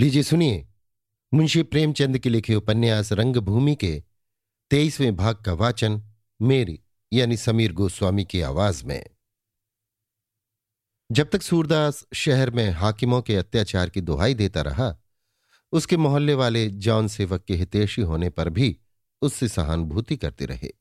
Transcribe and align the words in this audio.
लीजिए 0.00 0.22
सुनिए। 0.22 0.68
मुंशी 1.34 1.62
प्रेमचंद 1.62 2.18
के 2.18 2.28
लिखे 2.28 2.54
उपन्यास 2.54 3.12
रंगभूमि 3.12 3.74
के 3.74 4.02
तेईसवें 4.70 5.16
भाग 5.16 5.36
का 5.36 5.52
वाचन 5.52 6.02
मेरी, 6.42 6.80
यानी 7.12 7.36
समीर 7.36 7.72
गोस्वामी 7.72 8.24
की 8.24 8.40
आवाज़ 8.40 8.84
में। 8.84 9.06
जब 11.12 11.30
तक 11.30 11.42
सूरदास 11.42 12.06
शहर 12.14 12.50
में 12.50 12.70
हाकिमों 12.70 13.22
के 13.22 13.36
अत्याचार 13.36 13.90
की 13.90 14.00
दुहाई 14.00 14.34
देता 14.34 14.62
रहा, 14.62 14.98
उसके 15.72 15.96
मोहल्ले 15.96 16.34
वाले 16.34 16.70
जौन 16.70 17.08
सेवक 17.08 17.44
के 17.44 17.54
हितेशी 17.54 18.02
होने 18.02 18.30
पर 18.30 18.48
भी 18.48 18.80
उससे 19.22 19.48
सहानुभूति 19.48 20.16
करते 20.16 20.46
रहे। 20.46 20.72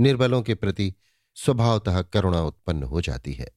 निर्बलों 0.00 0.42
के 0.42 0.54
प्रति 0.54 0.94
स्वभावतः 1.34 2.02
करुणा 2.02 2.42
उत्पन्न 2.42 2.82
हो 2.82 3.00
जाती 3.00 3.32
है। 3.32 3.50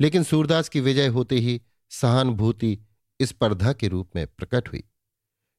लेकिन 0.00 0.22
सूरदास 0.22 0.68
की 0.68 0.80
विजय 0.80 1.06
होते 1.06 1.36
ही 1.36 1.62
सहानुभूति 1.90 2.78
स्पर्धा 3.22 3.72
के 3.72 3.88
रूप 3.88 4.10
में 4.16 4.26
प्रकट 4.26 4.68
हुई। 4.68 4.84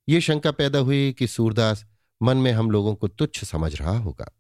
ये 0.10 0.22
शंका 0.22 0.52
पैदा 0.52 0.80
हुई 0.80 1.14
कि 1.14 1.28
सूरदास 1.28 1.86
मन 2.22 2.38
में 2.38 2.52
हम 2.52 2.72
लोगों 2.72 2.96
को 2.96 3.08
तुच्छ 3.08 3.44
समझ 3.44 3.76
रहा 3.76 3.98
होगा। 3.98 4.32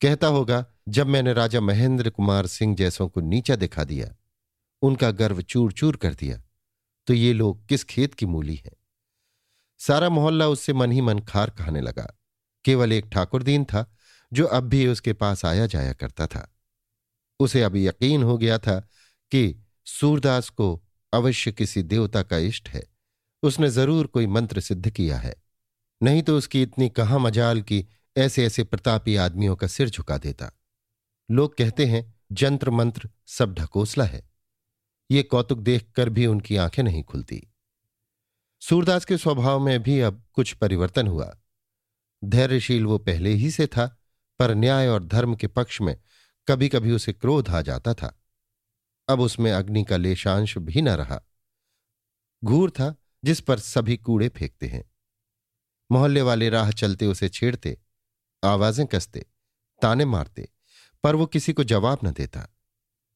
कहता 0.00 0.26
होगा, 0.26 0.66
जब 0.88 1.06
मैंने 1.06 1.32
राजा 1.32 1.60
महेंद्र 1.60 2.10
कुमार 2.10 2.46
सिंह 2.46 2.76
जैसों 2.76 3.08
को 3.08 3.20
नीचा 3.20 3.56
दिखा 3.56 3.84
दिया, 3.84 4.14
उनका 4.82 5.10
गर्व 5.10 5.42
चूर 5.42 5.72
चूर 5.72 5.96
कर 5.96 6.14
दिया 6.14 6.42
तो 7.06 7.14
ये 7.14 7.32
लोग 7.32 7.66
किस 7.66 7.84
खेत 7.84 8.14
की 8.14 8.26
मूली 8.26 8.54
हैं? 8.56 8.72
सारा 9.78 10.08
मोहल्ला 10.08 10.48
उससे 10.48 10.72
मन 10.72 10.92
ही 10.92 11.00
मन 11.00 11.18
खार 11.18 11.50
कहने 11.50 11.80
लगा। 11.80 12.18
केवल 12.64 12.92
एक 12.92 13.06
ठाकुरदीन 13.06 13.64
था, 13.64 13.94
जो 14.32 14.46
अब 14.46 14.64
भी 14.64 14.86
उसके 14.86 15.12
पास 15.12 15.44
आया 15.44 15.66
जाया 15.66 15.92
करता 15.92 16.26
था। 16.26 16.56
उसे 17.40 17.62
अब 17.62 17.76
यकीन 17.76 18.22
हो 18.22 18.38
गया 18.38 18.58
था 18.58 18.80
कि 19.30 19.64
सूरदास 19.84 20.48
को 20.48 20.85
अवश्य 21.12 21.52
किसी 21.52 21.82
देवता 21.82 22.22
का 22.22 22.38
इष्ट 22.38 22.68
है। 22.68 22.82
उसने 23.42 23.70
ज़रूर 23.70 24.06
कोई 24.06 24.26
मंत्र 24.26 24.60
सिद्ध 24.60 24.90
किया 24.90 25.18
है। 25.18 25.34
नहीं 26.02 26.22
तो 26.22 26.38
उसकी 26.38 26.62
इतनी 26.62 26.88
कहाँ 26.88 27.18
मजाल 27.18 27.62
की 27.62 27.86
ऐसे 28.16 28.46
ऐसे 28.46 28.64
प्रतापी 28.64 29.16
आदमियों 29.16 29.56
का 29.56 29.66
सिर 29.66 29.90
झुका 29.90 30.18
देता। 30.18 30.50
लोग 31.30 31.56
कहते 31.56 31.86
हैं, 31.86 32.14
जंत्र 32.32 32.70
मंत्र 32.70 33.10
सब 33.26 33.54
ढकोसला 33.54 34.04
है। 34.04 34.30
ये 35.10 35.22
कौतुक 35.22 35.58
देखकर 35.58 36.08
भी 36.08 36.26
उनकी 36.26 36.56
आँखें 36.56 36.82
नहीं 36.82 37.04
खुलती। 37.04 37.52
सूरदास 38.60 39.04
के 39.04 39.18
स्वभाव 39.18 39.60
में 39.60 39.82
भी 39.82 40.00
अब 40.00 40.24
कुछ 40.32 40.52
परिवर्तन 40.52 41.06
हुआ। 41.06 41.36
धैर्यशील 42.24 42.86
वो 42.86 42.98
पहले 42.98 43.30
ही 43.30 43.50
से 43.50 43.66
था, 43.66 44.02
पर 44.38 44.54
न्याय 44.54 44.88
और 44.88 45.04
धर्म 45.04 45.34
के 45.34 45.46
पक्ष 45.46 45.80
में 45.80 45.96
कभी 46.48 46.68
कभी 46.68 46.92
उसे 46.92 47.12
क्रोध 47.12 47.48
आ 47.48 47.60
जाता 47.60 47.94
था। 47.94 48.25
अब 49.08 49.20
उसमें 49.20 49.52
अग्नि 49.52 49.84
का 49.84 49.96
लेशांश 49.96 50.58
भी 50.58 50.82
न 50.82 50.88
रहा। 50.88 51.22
घूर 52.44 52.70
था, 52.70 52.94
जिस 53.24 53.40
पर 53.40 53.58
सभी 53.58 53.96
कूड़े 53.96 54.28
फेंकते 54.28 54.66
हैं। 54.66 54.90
मोहल्ले 55.92 56.22
वाले 56.22 56.48
राह 56.48 56.70
चलते, 56.70 57.06
उसे 57.06 57.28
छेड़ते, 57.28 57.78
आवाज़ें 58.44 58.86
कसते, 58.86 59.26
ताने 59.82 60.04
मारते, 60.04 60.48
पर 61.04 61.14
वो 61.14 61.26
किसी 61.26 61.52
को 61.52 61.64
जवाब 61.64 61.98
न 62.04 62.10
देता। 62.12 62.48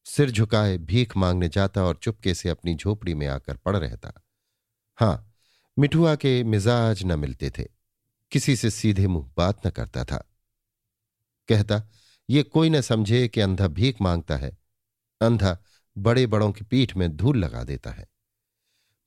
सिर 0.05 0.31
झुकाए, 0.31 0.77
भीख 0.77 1.17
मांगने 1.17 1.49
जाता 1.49 1.83
और 1.83 1.99
चुपके 2.03 2.33
से 2.33 2.49
अपनी 2.49 2.75
झोपड़ी 2.75 3.13
में 3.13 3.27
आकर 3.27 3.57
पड़ 3.57 3.77
रहता। 3.77 4.13
हाँ, 4.97 5.33
मिठुआ 5.79 6.15
के 6.15 6.43
मिजाज 6.43 7.03
न 7.03 7.19
मिलते 7.19 7.49
थे। 7.49 7.67
किसी 8.31 8.55
से 8.55 8.69
सीधे 8.69 9.07
मुँह 9.07 9.31
बात 9.37 9.67
न 9.67 9.69
करता 9.69 10.03
था। 10.03 10.27
कहता, 11.47 11.83
ये 12.29 12.43
कोई 12.43 12.69
न 12.69 12.81
समझे 12.81 13.27
कि 13.27 13.41
अंधा 13.41 13.67
भीख 13.67 14.01
माँगता 14.01 14.37
है। 14.37 14.57
अंधा 15.21 15.63
बड़े 15.97 16.25
बड़ों 16.27 16.51
की 16.51 16.63
पीठ 16.63 16.95
में 16.95 17.09
धूल 17.17 17.37
लगा 17.37 17.63
देता 17.63 17.91
है। 17.91 18.07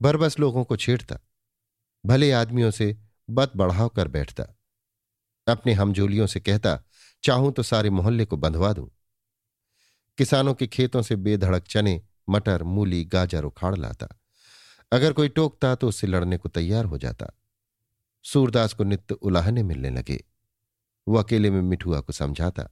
बरबस 0.01 0.39
लोगों 0.39 0.65
को 0.65 0.77
छेड़ता, 0.77 1.19
भले 2.05 2.31
आदमियों 2.33 2.71
से 2.71 2.97
बत 3.29 3.53
बढ़ाव 3.57 3.89
कर 3.89 4.09
बैठता। 4.09 4.47
अपने 5.47 5.73
हमजोलियों 5.73 6.27
से 6.27 6.41
कहता, 6.41 6.79
चाहूँ 7.25 7.53
तो 7.53 7.63
सारे 7.63 7.91
मोहल्ले 7.91 8.25
को 8.25 8.37
बंधवा 8.37 8.73
दूँ। 8.73 8.89
किसानों 10.19 10.55
के 10.55 10.67
खेतों 10.67 11.03
से 11.03 11.17
बेधड़क 11.17 11.63
चने, 11.63 12.01
मटर, 12.31 12.63
मूली, 12.63 13.05
गाजर 13.05 13.45
उखाड़ 13.45 13.77
लाता। 13.77 14.09
अगर 14.93 15.13
कोई 15.13 15.29
टोकता 15.29 15.75
तो 15.75 15.89
उससे 15.89 16.07
लड़ने 16.07 16.37
को 16.39 16.49
तैयार 16.49 16.85
हो 16.85 16.99
जाता। 16.99 17.31
सूरदास 18.25 18.73
को 18.73 18.85
नित्य 18.85 19.15
उलाहने 19.15 19.63
मिलने 19.63 19.91
लगे। 19.91 20.23
वो 21.07 21.19
अकेले 21.19 21.51
में 21.51 21.61
मिठुआ 21.63 22.01
को 22.01 22.13
समझाता, 22.13 22.69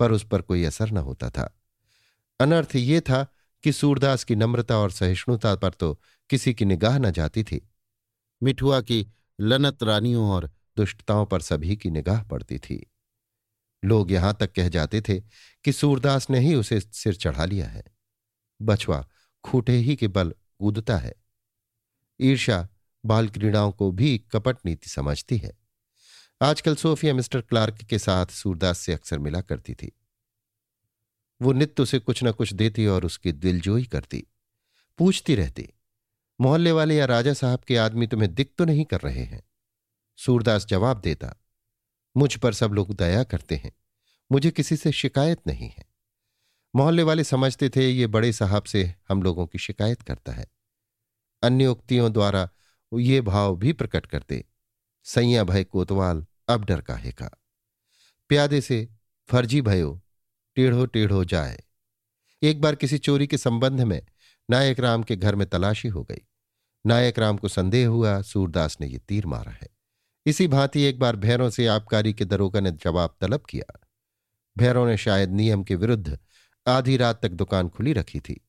पर 0.00 0.12
उस 0.12 0.26
पर 0.28 0.42
कोई 0.42 0.64
असर 0.64 0.90
न 0.90 0.96
होता 0.98 1.30
था। 1.30 1.52
अनर्थ 2.40 2.76
ये 2.76 3.00
था 3.00 3.26
कि 3.62 3.72
सूरदास 3.72 4.24
की 4.24 4.36
नम्रता 4.36 4.78
और 4.78 4.90
सहिष्णुता 4.90 5.56
पर 5.56 5.70
तो 5.70 6.00
किसी 6.30 6.54
की 6.54 6.64
निगाह 6.64 6.98
न 6.98 7.10
जाती 7.10 7.44
थी। 7.44 7.68
मिठुआ 8.42 8.80
की 8.80 9.06
लनत 9.40 9.82
रानियों 9.82 10.30
और 10.30 10.50
दुष्टताओं 10.76 11.26
पर 11.26 11.40
सभी 11.40 11.76
की 11.76 11.90
निगाह 11.90 12.22
पड़ती 12.22 12.58
थी। 12.58 12.90
लोग 13.84 14.12
यहाँ 14.12 14.36
तक 14.40 14.52
कह 14.52 14.68
जाते 14.68 15.00
थे 15.00 15.20
कि 15.64 15.72
सूरदास 15.72 16.30
ने 16.30 16.38
ही 16.38 16.54
उसे 16.54 16.80
सिर 16.80 17.14
चढ़ा 17.14 17.44
लिया 17.44 17.66
है। 17.68 17.84
बछवा 18.62 19.08
खूटे 19.44 19.72
ही 19.72 19.96
के 19.96 20.08
बल 20.08 20.34
कूदता 20.58 20.96
है। 20.96 21.14
ईर्षा 22.20 22.68
बाल 23.04 23.28
क्रीड़ाओं 23.28 23.72
को 23.72 23.90
भी 23.90 24.18
कपट 24.18 24.56
नीति 24.66 24.90
समझती 24.90 25.36
है। 25.36 25.58
आजकल 26.42 26.76
सोफिया 26.76 27.14
मिस्टर 27.14 27.40
क्लार्क 27.40 27.74
के 27.74 27.98
साथ 27.98 28.26
सूरदास 28.26 28.78
से 28.78 28.92
अक्सर 28.92 29.18
मिला 29.18 29.40
करती 29.40 29.74
थी। 29.74 29.97
वो 31.40 31.52
नित्य 31.52 31.82
उसे 31.82 31.98
कुछ 31.98 32.24
न 32.24 32.32
कुछ 32.32 32.52
देती 32.52 32.86
और 32.86 33.04
उसकी 33.04 33.32
दिलजोई 33.32 33.84
करती। 33.84 34.24
पूछती 34.98 35.34
रहती, 35.34 35.68
मोहल्ले 36.40 36.72
वाले 36.72 36.96
या 36.96 37.04
राजा 37.04 37.32
साहब 37.32 37.58
के 37.58 37.76
आदमी 37.76 38.06
तुम्हें 38.06 38.34
दिक 38.34 38.54
तो 38.58 38.64
नहीं 38.64 38.84
कर 38.84 39.00
रहे 39.00 39.24
हैं? 39.24 39.42
सूरदास 40.18 40.66
जवाब 40.66 41.00
देता, 41.00 41.34
मुझ 42.16 42.36
पर 42.36 42.52
सब 42.52 42.72
लोग 42.72 42.94
दया 42.94 43.22
करते 43.24 43.56
हैं, 43.56 43.72
मुझे 44.32 44.50
किसी 44.50 44.76
से 44.76 44.92
शिकायत 44.92 45.46
नहीं 45.46 45.68
है। 45.68 45.84
मोहल्ले 46.76 47.02
वाले 47.02 47.24
समझते 47.24 47.68
थे, 47.68 47.90
ये 47.90 48.06
बड़े 48.06 48.32
साहब 48.32 48.62
से 48.62 48.94
हम 49.08 49.22
लोगों 49.22 49.46
की 49.46 49.58
शिकायत 49.58 50.02
करता 50.02 50.32
है। 50.32 50.46
अन्य 51.42 51.66
उक्तियों 51.66 52.12
द्वारा 52.12 52.48
ये 52.94 53.20
भाव 53.20 53.56
भी 53.56 53.72
प्रकट 53.72 54.06
करते, 54.06 54.44
सैया 55.04 55.44
भय 55.44 55.64
कोतवाल, 55.64 56.26
अब 56.48 56.64
डर 56.64 56.80
का 56.80 57.30
प्यादे 58.28 58.60
से, 58.60 58.88
फर्जी 59.28 59.62
भयो 59.62 60.00
टेढ़ो 60.58 60.86
टेढ़ो 60.86 61.24
जाए। 61.24 61.62
एक 62.42 62.60
बार 62.60 62.74
किसी 62.74 62.98
चोरी 62.98 63.26
के 63.26 63.38
संबंध 63.38 63.80
में 63.80 64.06
नायक 64.50 64.80
राम 64.80 65.02
के 65.02 65.16
घर 65.16 65.34
में 65.34 65.46
तलाशी 65.46 65.88
हो 65.88 66.04
गई। 66.04 66.20
नायक 66.86 67.18
राम 67.18 67.36
को 67.36 67.48
संदेह 67.48 67.88
हुआ, 67.88 68.22
सूरदास 68.22 68.76
ने 68.80 68.86
यह 68.86 68.98
तीर 68.98 69.26
मारा 69.26 69.52
है। 69.52 69.68
इसी 70.26 70.48
भांति 70.48 70.82
एक 70.82 70.98
बार 70.98 71.16
भैरों 71.16 71.50
से 71.50 71.66
आबकारी 71.66 72.12
के 72.12 72.24
दरोगा 72.24 72.60
ने 72.60 72.70
जवाब 72.70 73.16
तलब 73.20 73.42
किया। 73.48 73.80
भैरों 74.58 74.86
ने 74.86 74.96
शायद 74.96 75.30
नियम 75.30 75.62
के 75.62 75.74
विरुद्ध 75.74 76.18
आधी 76.66 76.96
रात 76.96 77.22
तक 77.22 77.28
दुकान 77.28 77.68
खुली 77.68 77.92
रखी 77.92 78.20
थी। 78.20 78.46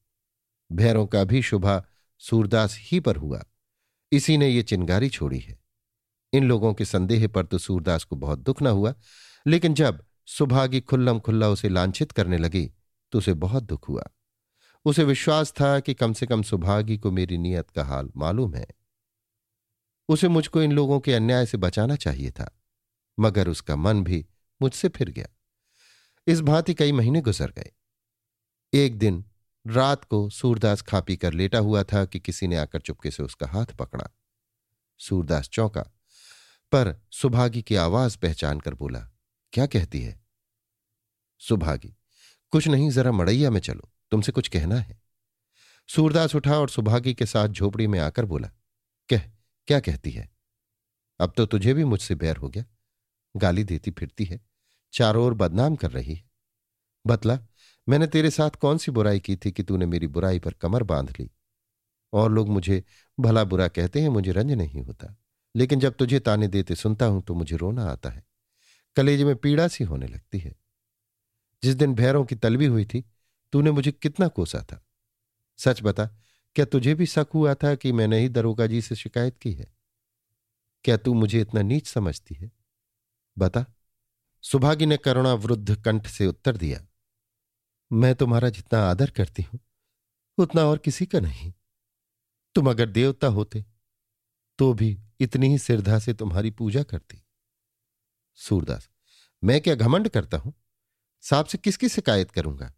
भैरों 0.71 1.07
का 1.07 1.23
भी 1.23 1.41
शुभा 1.41 1.85
सूरदास 2.19 2.77
ही 2.79 2.99
पर 2.99 3.15
हुआ। 3.15 3.43
इसी 4.11 4.37
ने 4.37 4.49
ये 4.49 4.63
चिंगारी 4.63 5.09
छोड़ी 5.09 5.39
है। 5.39 5.59
इन 6.33 6.43
लोगों 6.43 6.73
के 6.73 6.85
संदेह 6.85 7.27
पर 7.27 7.45
तो 7.45 7.57
सूरदास 7.57 8.03
को 8.03 8.15
बहुत 8.15 8.39
दुख 8.39 8.61
न 8.61 8.67
हुआ, 8.67 8.93
लेकिन 9.47 9.73
जब 9.73 10.05
सुभागी 10.29 10.81
खुल्लम 10.81 11.19
खुल्ला 11.19 11.47
उसे 11.49 11.69
लांछित 11.69 12.11
करने 12.11 12.37
लगी 12.37 12.71
तो 13.11 13.17
उसे 13.17 13.33
बहुत 13.33 13.63
दुख 13.63 13.89
हुआ। 13.89 14.03
उसे 14.85 15.03
विश्वास 15.03 15.51
था 15.51 15.79
कि 15.79 15.93
कम 15.93 16.13
से 16.13 16.25
कम 16.25 16.43
सुभागी 16.43 16.97
को 16.97 17.11
मेरी 17.11 17.37
नीयत 17.37 17.69
का 17.69 17.83
हाल 17.83 18.09
मालूम 18.17 18.55
है। 18.55 18.67
उसे 20.09 20.27
मुझको 20.27 20.61
इन 20.61 20.71
लोगों 20.71 20.99
के 20.99 21.13
अन्याय 21.13 21.45
से 21.45 21.57
बचाना 21.57 21.95
चाहिए 21.95 22.31
था, 22.31 22.59
मगर 23.19 23.47
उसका 23.47 23.75
मन 23.75 24.03
भी 24.03 24.25
मुझसे 24.61 24.89
फिर 24.89 25.09
गया। 25.09 25.27
इस 26.27 26.41
भांति 26.41 26.73
कई 26.73 26.91
महीने 26.91 27.21
गुजर 27.21 27.51
गए। 27.51 27.71
एक 28.73 28.97
दिन 28.97 29.25
रात 29.67 30.03
को 30.03 30.29
सूरदास 30.29 30.81
खा 30.81 31.01
पी 31.01 31.15
कर 31.15 31.33
लेटा 31.33 31.59
हुआ 31.59 31.83
था 31.83 32.05
कि 32.05 32.19
किसी 32.19 32.47
ने 32.47 32.57
आकर 32.57 32.79
चुपके 32.79 33.11
से 33.11 33.23
उसका 33.23 33.47
हाथ 33.47 33.65
पकड़ा। 33.65 34.09
सूरदास 34.99 35.49
चौंका, 35.49 35.81
पर 36.71 37.01
सुभागी 37.11 37.61
की 37.61 37.75
आवाज़ 37.75 38.17
पहचान 38.17 38.59
कर 38.59 38.73
बोला, 38.73 39.09
क्या 39.53 39.65
कहती 39.65 40.01
है? 40.01 40.18
सुभागी। 41.39 41.95
कुछ 42.51 42.67
नहीं, 42.67 42.89
जरा 42.89 43.11
मड़ैया 43.11 43.49
में 43.49 43.61
चलो, 43.61 43.91
तुमसे 44.11 44.31
कुछ 44.31 44.47
कहना 44.47 44.75
है। 44.75 45.01
सूरदास 45.87 46.35
उठा 46.35 46.59
और 46.59 46.69
सुभागी 46.69 47.13
के 47.13 47.25
साथ 47.25 47.47
झोपड़ी 47.47 47.87
में 47.87 47.99
आकर 47.99 48.25
बोला, 48.25 48.47
कह, 49.09 49.19
क्या 49.67 49.79
कहती 49.79 50.11
है? 50.11 50.29
अब 51.19 51.33
तो 51.37 51.45
तुझे 51.45 51.73
भी 51.73 51.83
मुझसे 51.83 52.15
बैर 52.15 52.37
हो 52.37 52.49
गया। 52.49 52.65
गाली 53.35 53.63
देती 53.63 53.91
फिरती 53.91 54.25
है, 54.25 54.41
चारों 54.93 55.25
ओर 55.25 55.33
बदनाम 55.33 55.75
कर 55.75 55.91
रही 55.91 56.13
है। 56.13 56.29
बतला, 57.07 57.39
मैंने 57.89 58.07
तेरे 58.07 58.29
साथ 58.29 58.49
कौन 58.49 58.77
सी 58.77 58.91
बुराई 58.91 59.19
की 59.19 59.35
थी 59.35 59.51
कि 59.51 59.63
तूने 59.63 59.85
मेरी 59.85 60.07
बुराई 60.07 60.39
पर 60.39 60.53
कमर 60.53 60.83
बाँध 60.83 61.09
ली? 61.19 61.31
और 62.13 62.31
लोग 62.31 62.49
मुझे, 62.49 62.83
भला 63.19 63.43
बुरा 63.43 63.67
कहते 63.67 64.01
हैं, 64.01 64.09
मुझे 64.09 64.31
रंज 64.31 64.51
नहीं 64.51 64.81
होता। 64.81 65.17
लेकिन 65.55 65.79
जब 65.79 65.93
तुझे 65.93 66.19
ताने 66.19 66.47
देते 66.47 66.75
सुनता 66.75 67.05
हूँ 67.05 67.21
तो 67.21 67.35
मुझे 67.35 67.55
रोना 67.55 67.85
आता 67.85 68.09
है। 68.09 68.23
कलेजे 68.95 69.25
में 69.25 69.35
पीड़ा 69.35 69.67
सी 69.67 69.83
होने 69.83 70.07
लगती 70.07 70.39
है। 70.39 70.58
जिस 71.63 71.75
दिन 71.75 71.93
भैरों 71.95 72.23
की 72.25 72.35
तलबी 72.35 72.65
हुई 72.65 72.85
थी, 72.85 73.03
तूने 73.53 73.71
मुझे 73.71 73.91
कितना 73.91 74.27
कोसा 74.27 74.61
था। 74.61 74.83
सच 75.59 75.81
बता, 75.83 76.05
क्या 76.55 76.65
तुझे 76.65 76.93
भी 76.95 77.05
शक 77.05 77.27
हुआ 77.33 77.53
था 77.53 77.73
कि 77.75 77.91
मैंने 77.91 78.19
ही 78.19 78.29
दरोगा 78.29 78.67
जी 78.67 78.81
से 78.81 78.95
शिकायत 78.95 79.37
की 79.37 79.51
है? 79.53 79.67
क्या 80.85 80.97
तू 80.97 81.13
मुझे 81.13 81.41
इतना 81.41 81.61
नीच 81.61 81.87
समझती 81.87 82.35
है? 82.35 82.51
बता, 83.37 83.65
सुभागी 84.43 84.85
ने 84.85 84.97
करुणा 84.97 85.33
वृद्ध 85.35 85.75
कंठ 85.83 86.07
से 86.07 86.27
उत्तर 86.27 86.57
दिया, 86.57 86.85
मैं 87.91 88.13
तुम्हारा 88.15 88.49
जितना 88.49 88.79
आदर 88.81 89.09
करती 89.09 89.43
हूँ, 89.43 89.59
उतना 90.37 90.63
और 90.65 90.77
किसी 90.77 91.05
का 91.05 91.19
नहीं। 91.19 91.51
तुम 92.55 92.69
अगर 92.69 92.89
देवता 92.89 93.27
होते 93.27 93.65
तो 94.59 94.73
भी 94.73 94.97
इतनी 95.19 95.47
ही 95.47 95.57
सिरधा 95.57 95.97
से 95.99 96.13
तुम्हारी 96.13 96.51
पूजा 96.51 96.83
करती। 96.83 97.21
सूरदास, 98.39 98.89
मैं 99.43 99.59
क्या 99.61 99.75
घमंड 99.75 100.09
करता 100.09 100.37
हूँ? 100.37 100.53
साहब 101.23 101.45
से 101.45 101.57
किसकी 101.57 101.89
शिकायत 101.89 102.31
करूँगा? 102.31 102.73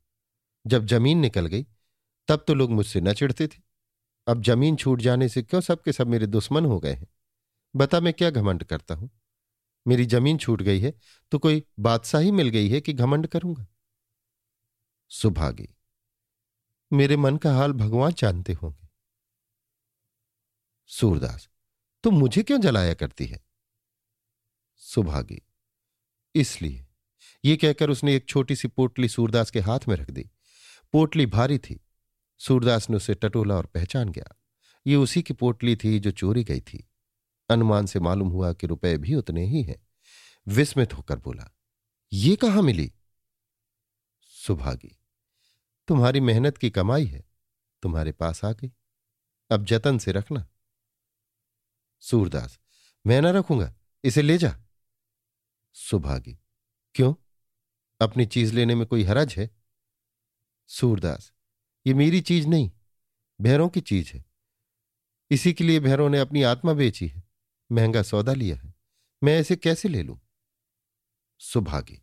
जब 0.65 0.85
ज़मीन 0.85 1.19
निकल 1.19 1.45
गई, 1.45 1.65
तब 2.27 2.43
तो 2.47 2.53
लोग 2.53 2.71
मुझसे 2.71 3.01
न 3.01 3.13
चिढ़ते 3.13 3.47
थे। 3.47 3.61
अब 4.27 4.41
ज़मीन 4.43 4.75
छूट 4.75 5.01
जाने 5.01 5.29
से 5.29 5.41
क्यों 5.43 5.61
सबके 5.61 5.91
सब 5.93 6.07
मेरे 6.07 6.27
दुश्मन 6.27 6.65
हो 6.65 6.79
गए 6.79 6.93
हैं? 6.93 7.07
बता 7.75 7.99
मैं 7.99 8.13
क्या 8.13 8.29
घमंड 8.29 8.63
करता 8.63 8.95
हूँ? 8.95 9.09
मेरी 9.85 10.05
ज़मीन 10.05 10.37
छूट 10.37 10.61
गई 10.61 10.79
है 10.79 10.93
तो 11.31 11.39
कोई 11.39 11.63
बादशाही 11.79 12.31
मिल 12.31 12.49
गई 12.49 12.69
है 12.69 12.81
कि 12.81 12.93
घमंड 12.93 13.27
करूँगा? 13.27 13.65
सुभागी, 15.11 15.67
मेरे 16.91 17.17
मन 17.17 17.37
का 17.37 17.53
हाल 17.53 17.73
भगवान 17.73 18.13
जानते 18.13 18.53
होंगे। 18.53 18.87
सूरदास, 20.89 21.49
तुम 22.03 22.19
मुझे 22.19 22.43
क्यों 22.43 22.59
जलाया 22.61 22.93
करती 22.93 23.25
है? 23.25 23.43
सुभागी, 24.75 25.41
इसलिए 26.35 26.85
ये 27.45 27.57
कहकर 27.57 27.89
उसने 27.89 28.15
एक 28.15 28.25
छोटी 28.25 28.55
सी 28.55 28.67
पोटली 28.67 29.09
सूरदास 29.09 29.51
के 29.51 29.59
हाथ 29.59 29.79
में 29.87 29.95
रख 29.95 30.11
दी। 30.11 30.29
पोटली 30.93 31.25
भारी 31.25 31.57
थी। 31.57 31.79
सूरदास 32.39 32.89
ने 32.89 32.95
उसे 32.97 33.13
टटोला 33.13 33.55
और 33.55 33.65
पहचान 33.65 34.09
गया। 34.09 34.35
ये 34.87 34.95
उसी 34.95 35.21
की 35.21 35.33
पोटली 35.33 35.75
थी 35.75 35.99
जो 35.99 36.11
चोरी 36.11 36.43
गई 36.43 36.61
थी। 36.61 36.89
अनुमान 37.49 37.85
से 37.85 37.99
मालूम 37.99 38.29
हुआ 38.29 38.53
कि 38.53 38.67
रुपए 38.67 38.97
भी 38.97 39.15
उतने 39.15 39.45
ही 39.45 39.63
हैं। 39.63 39.87
विस्मित 40.47 40.93
होकर 40.93 41.19
बोला, 41.19 41.51
ये 42.13 42.35
कहाँ 42.35 42.61
मिली? 42.61 42.91
सुभागी, 44.23 44.97
तुम्हारी 45.87 46.19
मेहनत 46.19 46.57
की 46.57 46.69
कमाई 46.69 47.05
है। 47.05 47.23
तुम्हारे 47.83 48.11
पास 48.11 48.43
आ 48.45 48.51
गई। 48.51 48.71
अब 49.51 49.65
जतन 49.65 49.97
से 49.97 50.11
रखना। 50.11 50.47
सूरदास, 51.99 52.59
मैं 53.07 53.21
ना 53.21 53.31
रखूँगा। 53.31 53.73
इसे 54.03 54.21
ले 54.21 54.37
जा। 54.37 54.57
सुभागी, 55.73 56.37
क्यों? 56.95 57.13
अपनी 58.01 58.25
चीज़ 58.25 58.53
लेने 58.53 58.75
में 58.75 58.85
कोई 58.87 59.03
हरज 59.03 59.35
है? 59.37 59.49
सूरदास, 60.69 61.31
ये 61.87 61.93
मेरी 61.93 62.21
चीज़ 62.21 62.47
नहीं, 62.47 62.71
भैरों 63.41 63.69
की 63.69 63.81
चीज़ 63.81 64.11
है। 64.13 64.23
इसी 65.31 65.53
के 65.53 65.63
लिए 65.63 65.79
भैरों 65.79 66.09
ने 66.09 66.19
अपनी 66.19 66.43
आत्मा 66.43 66.73
बेची 66.73 67.07
है, 67.07 67.23
महँगा 67.71 68.01
सौदा 68.01 68.33
लिया 68.33 68.55
है। 68.55 68.73
मैं 69.23 69.39
इसे 69.39 69.55
कैसे 69.55 69.89
ले 69.89 70.03
लूँ? 70.03 70.19
सुभागी, 71.41 72.01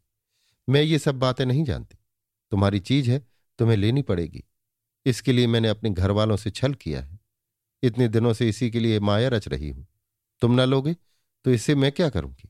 मैं 0.68 0.82
ये 0.82 0.98
सब 0.98 1.18
बातें 1.18 1.44
नहीं 1.46 1.64
जानती। 1.64 1.98
तुम्हारी 2.52 2.80
चीज़ 2.80 3.10
है, 3.10 3.26
तुम्हें 3.58 3.76
लेनी 3.76 4.02
पड़ेगी। 4.02 4.44
इसके 5.06 5.32
लिए 5.32 5.46
मैंने 5.46 5.68
अपने 5.68 5.90
घर 5.90 6.10
वालों 6.10 6.36
से 6.36 6.50
छल 6.50 6.74
किया 6.74 7.00
है। 7.00 7.18
इतने 7.82 8.08
दिनों 8.08 8.32
से 8.32 8.48
इसी 8.48 8.70
के 8.70 8.80
लिए 8.80 9.00
माया 9.00 9.28
रच 9.28 9.48
रही 9.48 9.70
हूँ। 9.70 9.86
तुम 10.42 10.52
ना 10.52 10.64
लोगे 10.64 10.94
तो 11.44 11.50
इससे 11.50 11.74
मैं 11.74 11.90
क्या 11.92 12.08
करूँगी? 12.10 12.48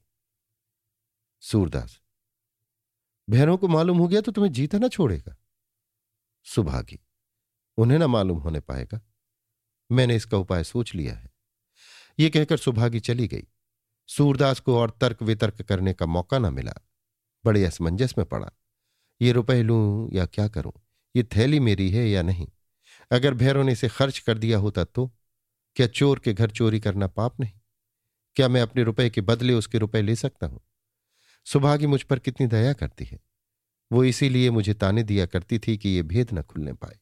सूरदास 1.43 1.99
भैरों 3.31 3.59
को 3.59 3.69
मालूम 3.69 3.99
हो 3.99 4.09
गया 4.09 4.21
तो 4.21 4.33
तुम्हें 4.33 4.53
जीता 4.53 4.79
ना 4.79 4.89
छोड़ेगा। 4.89 5.37
सुभागी, 6.45 6.99
उन्हें 7.79 7.99
ना 7.99 8.07
मालूम 8.07 8.39
होने 8.39 8.61
पाएगा। 8.61 9.01
मैंने 9.93 10.17
इसका 10.17 10.37
उपाय 10.37 10.65
सोच 10.65 10.95
लिया 10.95 11.15
है। 11.15 11.31
ये 12.19 12.31
कहकर 12.31 12.57
सुभागी 12.57 13.01
चली 13.01 13.29
गई। 13.29 13.45
सूरदास 14.09 14.61
को 14.61 14.79
और 14.79 14.99
तर्क 15.01 15.23
वितर्क 15.23 15.63
करने 15.63 15.95
का 15.95 16.07
मौका 16.07 16.39
ना 16.39 16.51
मिला। 16.51 16.73
बड़े 17.45 17.65
असमंजस 17.65 18.15
में 18.19 18.27
पड़ा। 18.27 18.51
ये 19.23 19.33
रुपए 19.33 19.63
लूँ 19.63 20.11
या 20.13 20.27
क्या 20.27 20.49
करूँ? 20.49 20.73
ये 21.17 21.23
थैली 21.23 21.61
मेरी 21.61 21.91
है 21.91 22.09
या 22.09 22.23
नहीं? 22.23 22.49
अगर 23.13 23.35
भैरों 23.35 23.65
ने 23.65 23.73
इसे 23.73 23.89
खर्च 23.89 24.19
कर 24.19 24.39
दिया 24.39 24.59
होता 24.59 24.85
तो? 24.85 25.15
क्या 25.77 25.87
चोर 25.87 26.19
के 26.19 26.33
घर 26.33 26.51
चोरी 26.51 26.81
करना 26.81 27.07
पाप 27.07 27.41
नहीं? 27.41 27.61
क्या 28.37 28.49
मैं 28.49 28.63
अपने 28.63 28.83
रुपए 28.83 29.11
के 29.11 29.21
बदले 29.21 29.55
उसके 29.55 29.79
रुपए 29.79 30.03
ले 30.03 30.17
सकता 30.17 30.47
हूँ? 30.47 30.61
सुभागी 31.45 31.87
मुझ 31.87 32.03
पर 32.03 32.19
कितनी 32.19 32.47
दया 32.47 32.73
करती 32.73 33.05
है। 33.05 33.19
वो 33.93 34.05
इसीलिए 34.05 34.51
मुझे 34.51 34.75
ताने 34.75 35.03
दिया 35.03 35.27
करती 35.27 35.59
थी 35.59 35.77
कि 35.79 35.89
ये 35.89 36.03
भेद 36.03 36.29
न 36.33 36.43
खुलने 36.43 36.73
पाए। 36.73 36.99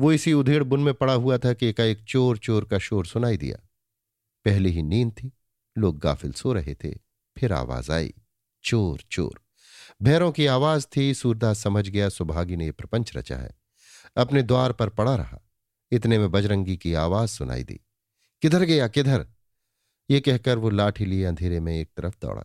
वो 0.00 0.12
इसी 0.12 0.32
उधेड़ 0.32 0.64
बुन 0.64 0.80
में 0.80 0.94
पड़ा 0.94 1.12
हुआ 1.12 1.38
था 1.38 1.52
कि 1.52 1.66
एकाएक 1.66 2.04
चोर 2.04 2.38
चोर 2.38 2.64
का 2.64 2.78
शोर 2.78 3.06
सुनाई 3.06 3.36
दिया। 3.36 3.68
पहले 4.44 4.68
ही 4.68 4.82
नींद 4.82 5.12
थी। 5.12 5.32
लोग 5.78 5.98
गाफिल 5.98 6.32
सो 6.32 6.52
रहे 6.52 6.74
थे। 6.74 6.94
फिर 7.38 7.52
आवाज़ 7.52 7.92
आई 7.92 8.14
चोर 8.64 9.00
चोर 9.10 9.40
भैरों 10.02 10.32
की 10.32 10.46
आवाज़ 10.46 10.86
थी, 10.96 11.14
सूरदास 11.14 11.58
समझ 11.58 11.88
गया 11.88 12.08
सुभागी 12.08 12.56
ने 12.56 12.66
यह 12.66 12.72
प्रपंच 12.72 13.16
रचा 13.16 13.36
है। 13.36 13.50
अपने 14.16 14.42
द्वार 14.42 14.72
पर 14.72 14.88
पड़ा 14.88 15.16
रहा। 15.16 15.40
इतने 15.90 16.18
में 16.18 16.30
बजरंगी 16.30 16.76
की 16.76 16.94
आवाज़ 16.94 17.30
सुनाई 17.30 17.64
दी, 17.64 17.80
किधर 18.42 18.64
गया, 18.64 18.88
किधर? 18.88 19.26
ये 20.10 20.20
कहकर 20.20 20.58
वो 20.58 20.70
लाठी 20.70 21.04
लिए 21.04 21.24
अंधेरे 21.24 21.60
में 21.60 21.80
एक 21.80 21.90
तरफ़ 21.96 22.14
दौड़ा। 22.22 22.44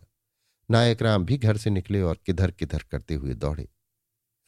नायक 0.70 1.02
राम 1.02 1.24
भी 1.24 1.36
घर 1.36 1.56
से 1.56 1.70
निकले 1.70 2.00
और 2.00 2.18
किधर 2.26 2.50
किधर 2.50 2.82
करते 2.90 3.14
हुए 3.14 3.34
दौड़े। 3.34 3.68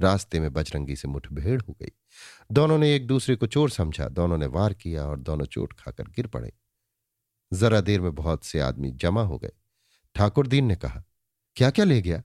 रास्ते 0.01 0.41
में 0.41 0.53
बजरंगी 0.53 0.97
से 0.97 1.09
मुठभेड़ 1.09 1.61
हो 1.63 1.73
गई। 1.73 1.91
दोनों 2.53 2.79
ने 2.79 2.95
एक 2.97 3.07
दूसरे 3.07 3.37
को 3.37 3.47
चोर 3.47 3.71
समझा। 3.71 4.09
दोनों 4.09 4.39
ने 4.39 4.47
वार 4.47 4.75
किया 4.75 5.05
और 5.07 5.21
दोनों 5.21 5.47
चोट 5.47 5.73
खाकर 5.73 6.05
गिर 6.05 6.27
पड़े। 6.27 6.53
जरा 7.53 7.81
देर 7.81 8.01
में 8.01 8.15
बहुत 8.15 8.45
से 8.45 8.61
आदमी 8.61 8.91
जमा 8.91 9.23
हो 9.23 9.39
गए। 9.39 9.53
ठाकुर 10.15 10.47
दीन 10.47 10.65
ने 10.65 10.77
कहा 10.77 11.05
क्या 11.57 11.71
क्या 11.71 11.85
ले 11.85 12.03
गया? 12.03 12.23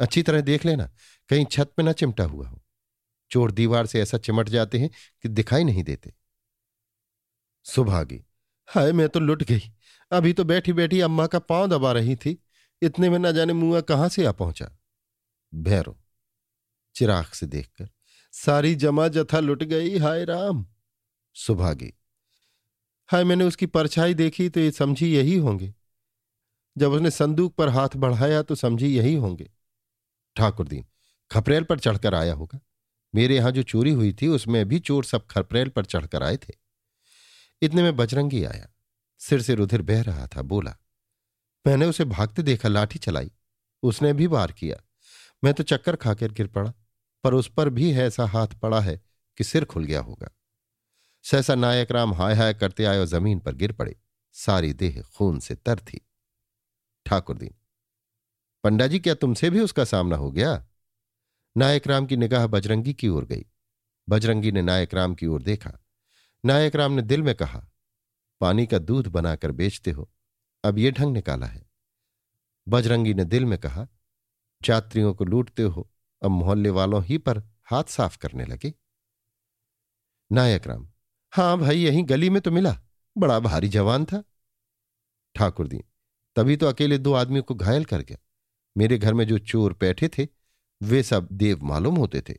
अच्छी 0.00 0.22
तरह 0.22 0.40
देख 0.40 0.64
लेना। 0.64 0.90
कहीं 1.28 1.44
छत 1.44 1.72
पे 1.76 1.82
ना 1.82 1.92
चिमटा 1.92 2.24
हुआ 2.24 2.48
हो। 2.48 2.62
चोर 3.30 3.50
दीवार 3.50 3.86
से 3.86 4.00
ऐसा 4.00 4.18
चिमट 4.18 4.48
जाते 4.48 4.78
हैं 4.78 4.90
कि 5.22 5.28
दिखाई 5.28 5.64
नहीं 5.64 5.84
देते। 5.84 6.14
सुभागी, 7.64 8.24
हाय, 8.66 8.92
मैं 8.92 9.08
तो 9.08 9.20
लुट 9.20 9.42
गई। 9.42 9.60
अभी 10.10 10.32
तो 10.32 10.44
बैठी 10.44 10.72
बैठी 10.72 11.00
अम्मा 11.00 11.26
का 11.26 11.38
पाँव 11.38 11.66
दबा 11.66 11.92
रही 11.92 12.16
थी। 12.16 12.45
इतने 12.82 13.10
में 13.10 13.18
ना 13.18 13.30
जाने 13.32 13.52
मुआ 13.52 13.80
कहाँ 13.80 14.08
से 14.08 14.24
आ 14.26 14.32
पहुँचा? 14.32 14.70
भैरो, 15.52 15.96
चिराग 16.96 17.26
से 17.26 17.46
देखकर, 17.46 17.88
सारी 18.34 18.74
जमा 18.74 19.08
जथा 19.08 19.40
लुट 19.40 19.62
गई, 19.62 19.96
हाय 19.98 20.24
राम। 20.24 20.66
सुभागी, 21.36 21.92
हाय 23.08 23.24
मैंने 23.24 23.44
उसकी 23.44 23.66
परछाई 23.66 24.14
देखी 24.14 24.48
तो 24.48 24.60
ये 24.60 24.70
समझी 24.70 25.14
यही 25.14 25.36
होंगे। 25.36 25.72
जब 26.76 26.92
उसने 26.92 27.10
संदूक 27.10 27.54
पर 27.54 27.68
हाथ 27.68 27.96
बढ़ाया 27.96 28.42
तो 28.42 28.54
समझी 28.54 28.88
यही 28.88 29.14
होंगे। 29.14 29.50
ठाकुर 30.36 30.68
दीन 30.68 30.84
खपरेल 31.30 31.64
पर 31.64 31.78
चढ़कर 31.78 32.14
आया 32.14 32.34
होगा। 32.34 32.60
मेरे 33.14 33.36
यहाँ 33.36 33.50
जो 33.52 33.62
चोरी 33.62 33.90
हुई 33.90 34.12
थी, 34.12 34.28
उसमें 34.28 34.64
भी 34.68 34.78
चोर 34.78 35.04
सब 35.04 35.26
खपरेल 35.26 35.68
पर 35.68 35.84
चढ़कर 35.84 36.22
आए 36.22 36.36
थे। 36.36 36.54
इतने 37.62 37.82
में 37.82 37.96
बजरंगी 37.96 38.44
आया। 38.44 38.68
सिर 39.20 39.42
से 39.42 39.54
रुधिर 39.54 39.82
बह 39.82 40.02
रहा 40.02 40.26
था, 40.26 40.42
बोला 40.42 40.76
मैंने 41.66 41.86
उसे 41.86 42.04
भागते 42.04 42.42
देखा 42.42 42.68
लाठी 42.68 42.98
चलाई। 42.98 43.30
उसने 43.82 44.12
भी 44.12 44.26
वार 44.26 44.52
किया। 44.52 44.76
मैं 45.44 45.54
तो 45.54 45.62
चक्कर 45.62 45.96
खाकर 45.96 46.32
गिर 46.32 46.46
पड़ा, 46.46 46.72
पर 47.24 47.34
उस 47.34 47.50
पर 47.52 47.68
भी 47.68 47.92
ऐसा 47.92 48.26
हाथ 48.26 48.48
पड़ा 48.48 48.80
है 48.80 49.00
कि 49.38 49.44
सिर 49.44 49.64
खुल 49.64 49.84
गया 49.84 50.00
होगा। 50.00 50.28
सहसा 51.22 51.54
नायक 51.54 51.90
राम 51.90 52.14
हाय 52.14 52.34
हाय 52.34 52.54
करते 52.54 52.84
आए 52.84 52.98
और 52.98 53.06
ज़मीन 53.06 53.40
पर 53.40 53.54
गिर 53.54 53.72
पड़े। 53.72 53.96
सारी 54.32 54.72
देह 54.72 55.02
खून 55.16 55.38
से 55.38 55.54
तर 55.54 55.78
थी। 55.78 56.06
ठाकुर 57.06 57.38
दीन 57.38 57.54
पंडा 58.64 58.86
जी 58.86 58.98
क्या 58.98 59.14
तुमसे 59.14 59.50
भी 59.50 59.60
उसका 59.60 59.84
सामना 59.84 60.16
हो 60.16 60.30
गया? 60.30 60.66
नायक 61.56 61.86
राम 61.86 62.06
की 62.06 62.16
निगाह 62.16 62.46
बजरंगी 62.46 62.94
की 62.94 63.08
ओर 63.08 63.24
गई। 63.24 63.44
बजरंगी 64.08 64.52
ने 64.52 64.62
नायक 64.62 64.94
राम 64.94 65.14
की 65.14 65.26
ओर 65.26 65.42
देखा। 65.42 65.72
नायक 66.44 66.76
राम 66.76 66.92
ने 66.92 67.02
दिल 67.02 67.22
में 67.22 67.34
कहा, 67.34 67.66
पानी 68.40 68.66
का 68.66 68.78
दूध 68.78 69.06
बनाकर 69.06 69.50
बेचते 69.50 69.90
हो। 69.90 70.10
अब 70.66 70.78
ये 70.78 70.90
ढंग 70.90 71.12
निकाला 71.12 71.46
है। 71.46 71.66
बजरंगी 72.68 73.14
ने 73.14 73.24
दिल 73.24 73.44
में 73.44 73.58
कहा 73.58 73.86
यात्रियों 74.68 75.14
को 75.14 75.24
लूटते 75.24 75.62
हो, 75.62 75.90
अब 76.22 76.30
मोहल्ले 76.30 76.70
वालों 76.70 77.04
ही 77.04 77.18
पर 77.18 77.38
हाथ 77.64 77.84
साफ़ 77.84 78.18
करने 78.18 78.44
लगे। 78.44 78.72
नायक 80.32 80.66
राम, 80.66 80.88
हाँ 81.32 81.58
भाई, 81.58 81.78
यहीं 81.78 82.04
गली 82.08 82.30
में 82.30 82.40
तो 82.42 82.50
मिला। 82.50 82.80
बड़ा 83.18 83.38
भारी 83.40 83.68
जवान 83.68 84.04
था। 84.04 84.22
ठाकुर 85.34 85.68
दी, 85.68 85.80
तभी 86.36 86.56
तो 86.56 86.66
अकेले 86.66 86.98
दो 86.98 87.12
आदमियों 87.12 87.42
को 87.42 87.54
घायल 87.54 87.84
कर 87.84 88.02
गया। 88.02 88.18
मेरे 88.76 88.98
घर 88.98 89.14
में 89.14 89.26
जो 89.26 89.38
चोर 89.38 89.76
बैठे 89.80 90.08
थे, 90.08 90.26
वे 90.82 91.02
सब 91.02 91.28
देव 91.32 91.64
मालूम 91.64 91.96
होते 91.96 92.20
थे। 92.20 92.34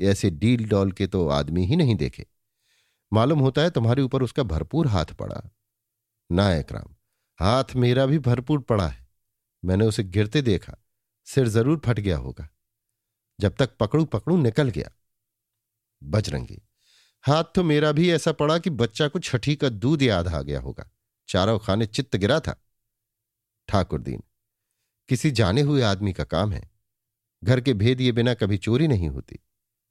ऐसे 0.00 0.30
डील 0.30 0.68
डॉल 0.68 0.92
के 0.92 1.06
तो 1.06 1.28
आदमी 1.28 1.66
ही 1.66 1.76
नहीं 1.76 1.96
देखे। 1.96 2.26
मालूम 3.12 3.38
होता 3.38 3.62
है 3.62 3.70
तुम्हारे 3.70 4.02
ऊपर 4.02 4.22
उसका 4.22 4.42
भरपूर 4.42 4.86
हाथ 4.86 5.06
पड़ा। 5.06 5.50
नायक 6.32 6.72
राम 6.72 6.94
हाथ 7.42 7.74
मेरा 7.76 8.06
भी 8.06 8.18
भरपूर 8.18 8.60
पड़ा 8.60 8.88
है। 8.88 9.06
मैंने 9.64 9.86
उसे 9.86 10.02
गिरते 10.04 10.42
देखा, 10.42 10.76
सिर 11.26 11.48
ज़रूर 11.48 11.80
फट 11.84 12.00
गया 12.00 12.16
होगा। 12.16 12.48
जब 13.40 13.54
तक 13.54 13.76
पकड़ू 13.80 14.04
पकड़ू 14.04 14.36
निकल 14.36 14.68
गया। 14.68 14.90
बजरंगी 16.02 16.60
हाथ 17.24 17.44
तो 17.54 17.62
मेरा 17.64 17.92
भी 17.92 18.10
ऐसा 18.10 18.32
पड़ा 18.32 18.58
कि 18.58 18.70
बच्चा 18.70 19.08
को 19.08 19.18
छठी 19.18 19.56
का 19.56 19.68
दूध 19.68 20.02
याद 20.02 20.28
आ 20.28 20.42
गया 20.42 20.60
होगा। 20.60 20.90
चारों 21.28 21.58
खाने 21.58 21.86
चित्त 21.86 22.16
गिरा 22.16 22.40
था। 22.40 22.60
ठाकुर 23.68 24.00
दीन 24.00 24.22
किसी 25.08 25.30
जाने 25.30 25.60
हुए 25.60 25.82
आदमी 25.82 26.12
का 26.12 26.24
काम 26.24 26.52
है। 26.52 26.70
घर 27.44 27.60
के 27.60 27.74
भेद 27.74 28.00
ये 28.00 28.12
बिना 28.12 28.34
कभी 28.34 28.58
चोरी 28.58 28.88
नहीं 28.88 29.08
होती। 29.08 29.38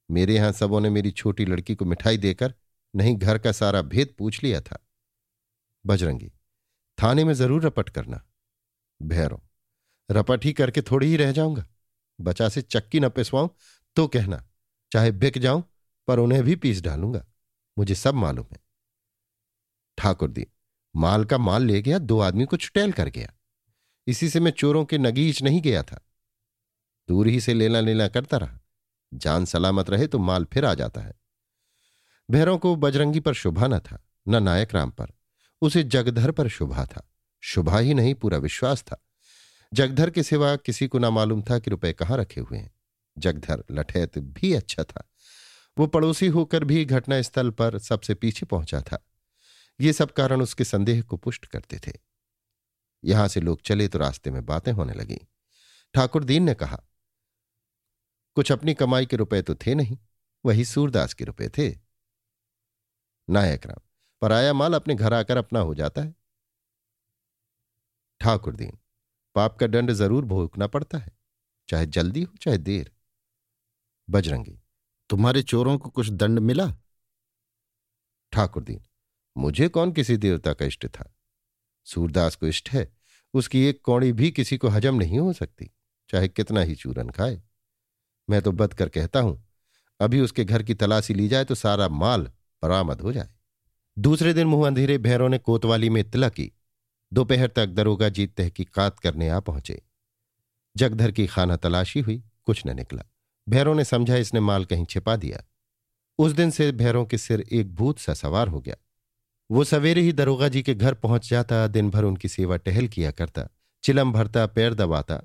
मेरे 0.09 0.35
यहाँ 0.35 0.51
सबों 0.51 0.81
ने 0.81 0.89
मेरी 0.89 1.11
छोटी 1.11 1.45
लड़की 1.45 1.75
को 1.75 1.85
मिठाई 1.85 2.17
देकर 2.17 2.53
नहीं 2.95 3.15
घर 3.15 3.37
का 3.37 3.51
सारा 3.51 3.81
भेद 3.81 4.15
पूछ 4.17 4.43
लिया 4.43 4.61
था। 4.61 4.85
बजरंगी 5.85 6.31
थाने 7.01 7.23
में 7.23 7.33
ज़रूर 7.33 7.65
रपट 7.65 7.89
करना। 7.89 8.21
भैरव, 9.01 9.41
रपट 10.09 10.45
ही 10.45 10.53
करके 10.53 10.81
थोड़ी 10.81 11.07
ही 11.07 11.17
रह 11.17 11.31
जाऊँगा। 11.31 11.65
बचा 12.19 12.49
से 12.49 12.61
चक्की 12.61 12.99
न 12.99 13.09
पिसवाऊं 13.09 13.49
तो 13.97 14.07
कहना, 14.07 14.43
चाहे 14.91 15.11
बिक 15.11 15.37
जाऊँ, 15.37 15.63
पर 16.07 16.19
उन्हें 16.19 16.43
भी 16.43 16.55
पीस 16.55 16.81
डालूँगा। 16.81 17.25
मुझे 17.77 17.95
सब 17.95 18.13
मालूम 18.13 18.45
है। 18.51 18.59
ठाकुर 19.97 20.31
दी, 20.31 20.45
माल 20.95 21.25
का 21.25 21.37
माल 21.37 21.63
ले 21.63 21.81
गया, 21.81 21.97
दो 21.97 22.19
आदमी 22.19 22.45
को 22.45 22.57
छुटेल 22.57 22.91
कर 22.91 23.09
गया। 23.09 23.33
इसी 24.07 24.29
से 24.29 24.39
मैं 24.39 24.51
चोरों 24.51 24.85
के 24.85 24.97
नगीच 24.97 25.41
नहीं 25.43 25.61
गया 25.61 25.83
था। 25.83 25.99
दूर 27.09 27.27
ही 27.27 27.39
से 27.41 27.53
लेना 27.53 27.79
लेना 27.79 28.07
करता 28.07 28.37
रहा। 28.37 28.59
जान 29.13 29.45
सलामत 29.45 29.89
रहे 29.89 30.07
तो 30.07 30.19
माल 30.19 30.45
फिर 30.45 30.65
आ 30.65 30.73
जाता 30.73 31.01
है। 31.01 31.13
भैरों 32.29 32.57
को 32.57 32.75
बजरंगी 32.75 33.19
पर 33.19 33.33
शुभा 33.33 33.67
न 33.67 33.79
था, 33.79 34.03
न 34.27 34.43
नायक 34.43 34.75
राम 34.75 34.91
पर। 34.91 35.11
उसे 35.61 35.83
जगधर 35.83 36.31
पर 36.31 36.47
शुभा 36.47 36.85
था। 36.85 37.11
शुभा 37.41 37.79
ही 37.79 37.93
नहीं, 37.93 38.15
पूरा 38.15 38.37
विश्वास 38.37 38.83
था। 38.83 39.05
जगधर 39.73 40.09
के 40.09 40.23
सिवा 40.23 40.55
किसी 40.55 40.87
को 40.87 40.99
ना 40.99 41.09
मालूम 41.09 41.41
था 41.41 41.59
कि 41.59 41.71
रुपए 41.71 41.93
कहाँ 41.93 42.17
रखे 42.17 42.41
हुए 42.41 42.57
हैं। 42.57 42.71
जगधर 43.17 43.63
लठैत 43.71 44.17
भी 44.17 44.53
अच्छा 44.53 44.83
था। 44.83 45.09
वो 45.77 45.87
पड़ोसी 45.87 46.27
होकर 46.27 46.63
भी 46.63 46.85
घटनास्थल 46.85 47.49
पर 47.49 47.79
सबसे 47.79 48.13
पीछे 48.13 48.45
पहुँचा 48.45 48.81
था। 48.81 49.07
ये 49.81 49.93
सब 49.93 50.11
कारण 50.11 50.41
उसके 50.41 50.63
संदेह 50.63 51.01
को 51.01 51.17
पुष्ट 51.17 51.45
करते 51.45 51.79
थे। 51.87 51.91
यहाँ 53.03 53.27
से 53.27 53.41
लोग 53.41 53.61
चले 53.61 53.87
तो 53.87 53.99
रास्ते 53.99 54.31
में 54.31 54.45
बातें 54.45 54.71
होने 54.71 54.93
लगी। 54.93 55.19
ठाकुर 55.93 56.23
दीन 56.23 56.43
ने 56.43 56.53
कहा, 56.53 56.83
कुछ 58.35 58.51
अपनी 58.51 58.73
कमाई 58.73 59.05
के 59.05 59.17
रुपए 59.17 59.41
तो 59.41 59.55
थे 59.55 59.75
नहीं, 59.75 59.97
वही 60.45 60.65
सूरदास 60.65 61.13
के 61.13 61.25
रुपए 61.25 61.49
थे। 61.49 61.79
नायक 63.29 63.65
राम 63.65 63.81
पराया 64.21 64.53
माल 64.53 64.73
अपने 64.73 64.95
घर 64.95 65.13
आकर 65.13 65.37
अपना 65.37 65.59
हो 65.59 65.73
जाता 65.75 66.01
है। 66.01 66.13
ठाकुर 68.21 68.55
दीन, 68.55 68.77
पाप 69.35 69.57
का 69.57 69.67
दंड 69.67 69.91
ज़रूर 69.93 70.25
भोगना 70.25 70.67
पड़ता 70.67 70.97
है, 70.97 71.11
चाहे 71.69 71.85
जल्दी 71.87 72.21
हो, 72.21 72.33
चाहे 72.35 72.57
देर। 72.59 72.91
बजरंगी, 74.07 74.57
तुम्हारे 75.09 75.41
चोरों 75.43 75.77
को 75.77 75.89
कुछ 75.89 76.09
दंड 76.09 76.39
मिला? 76.39 76.67
ठाकुर 78.33 78.63
दीन, 78.63 78.81
मुझे 79.35 79.67
कौन 79.69 79.91
किसी 79.91 80.17
देवता 80.17 80.53
का 80.53 80.65
इष्ट 80.65 80.87
था? 80.87 81.11
सूरदास 81.87 82.35
को 82.35 82.47
इष्ट 82.47 82.69
है, 82.69 82.87
उसकी 83.33 83.63
एक 83.65 83.81
कौड़ी 83.81 84.11
भी 84.13 84.31
किसी 84.31 84.57
को 84.57 84.67
हजम 84.67 84.95
नहीं 84.95 85.19
हो 85.19 85.33
सकती, 85.33 85.71
चाहे 86.09 86.27
कितना 86.27 86.61
ही 86.61 86.75
चूरन 86.75 87.09
खाए। 87.09 87.41
मैं 88.27 88.41
तो 88.41 88.51
बद 88.51 88.73
कर 88.73 88.89
कहता 88.89 89.19
हूँ, 89.19 89.43
अभी 89.99 90.19
उसके 90.21 90.45
घर 90.45 90.63
की 90.63 90.73
तलाशी 90.75 91.13
ली 91.13 91.27
जाए 91.27 91.45
तो 91.45 91.55
सारा 91.55 91.87
माल 91.89 92.31
बरामद 92.63 93.01
हो 93.01 93.11
जाए। 93.13 93.33
दूसरे 93.99 94.33
दिन 94.33 94.47
मुँह 94.47 94.67
अंधेरे 94.67 94.97
भैरों 94.97 95.29
ने 95.29 95.37
कोतवाली 95.37 95.89
में 95.89 96.01
इतला 96.01 96.29
की। 96.29 96.51
दोपहर 97.13 97.47
तक 97.47 97.65
दरोगा 97.65 98.09
जीत 98.09 98.35
तहकीकात 98.35 98.99
करने 98.99 99.29
आ 99.29 99.39
पहुँचे। 99.39 99.81
जगधर 100.77 101.11
की 101.11 101.27
खाना 101.27 101.55
तलाशी 101.55 101.99
हुई, 101.99 102.23
कुछ 102.45 102.65
न 102.67 102.75
निकला। 102.75 103.03
भैरों 103.49 103.75
ने 103.75 103.85
समझा, 103.85 104.15
इसने 104.15 104.39
माल 104.39 104.65
कहीं 104.65 104.85
छिपा 104.85 105.15
दिया। 105.15 105.43
उस 106.19 106.31
दिन 106.31 106.51
से 106.51 106.71
भैरों 106.71 107.05
के 107.05 107.17
सिर 107.17 107.45
एक 107.51 107.75
भूत 107.75 107.99
सा 107.99 108.13
सवार 108.13 108.47
हो 108.47 108.59
गया। 108.59 108.75
वो 109.51 109.63
सवेरे 109.63 110.01
ही 110.01 110.13
दरोगा 110.13 110.47
जी 110.47 110.63
के 110.63 110.75
घर 110.75 110.93
पहुँच 110.93 111.29
जाता 111.29 111.67
दिन 111.67 111.89
भर 111.89 112.03
उनकी 112.03 112.27
सेवा 112.27 112.57
टहल 112.57 112.87
किया 112.87 113.11
करता, 113.11 113.47
चिलम 113.83 114.11
भरता, 114.11 114.45
पैर 114.45 114.73
दबाता, 114.73 115.21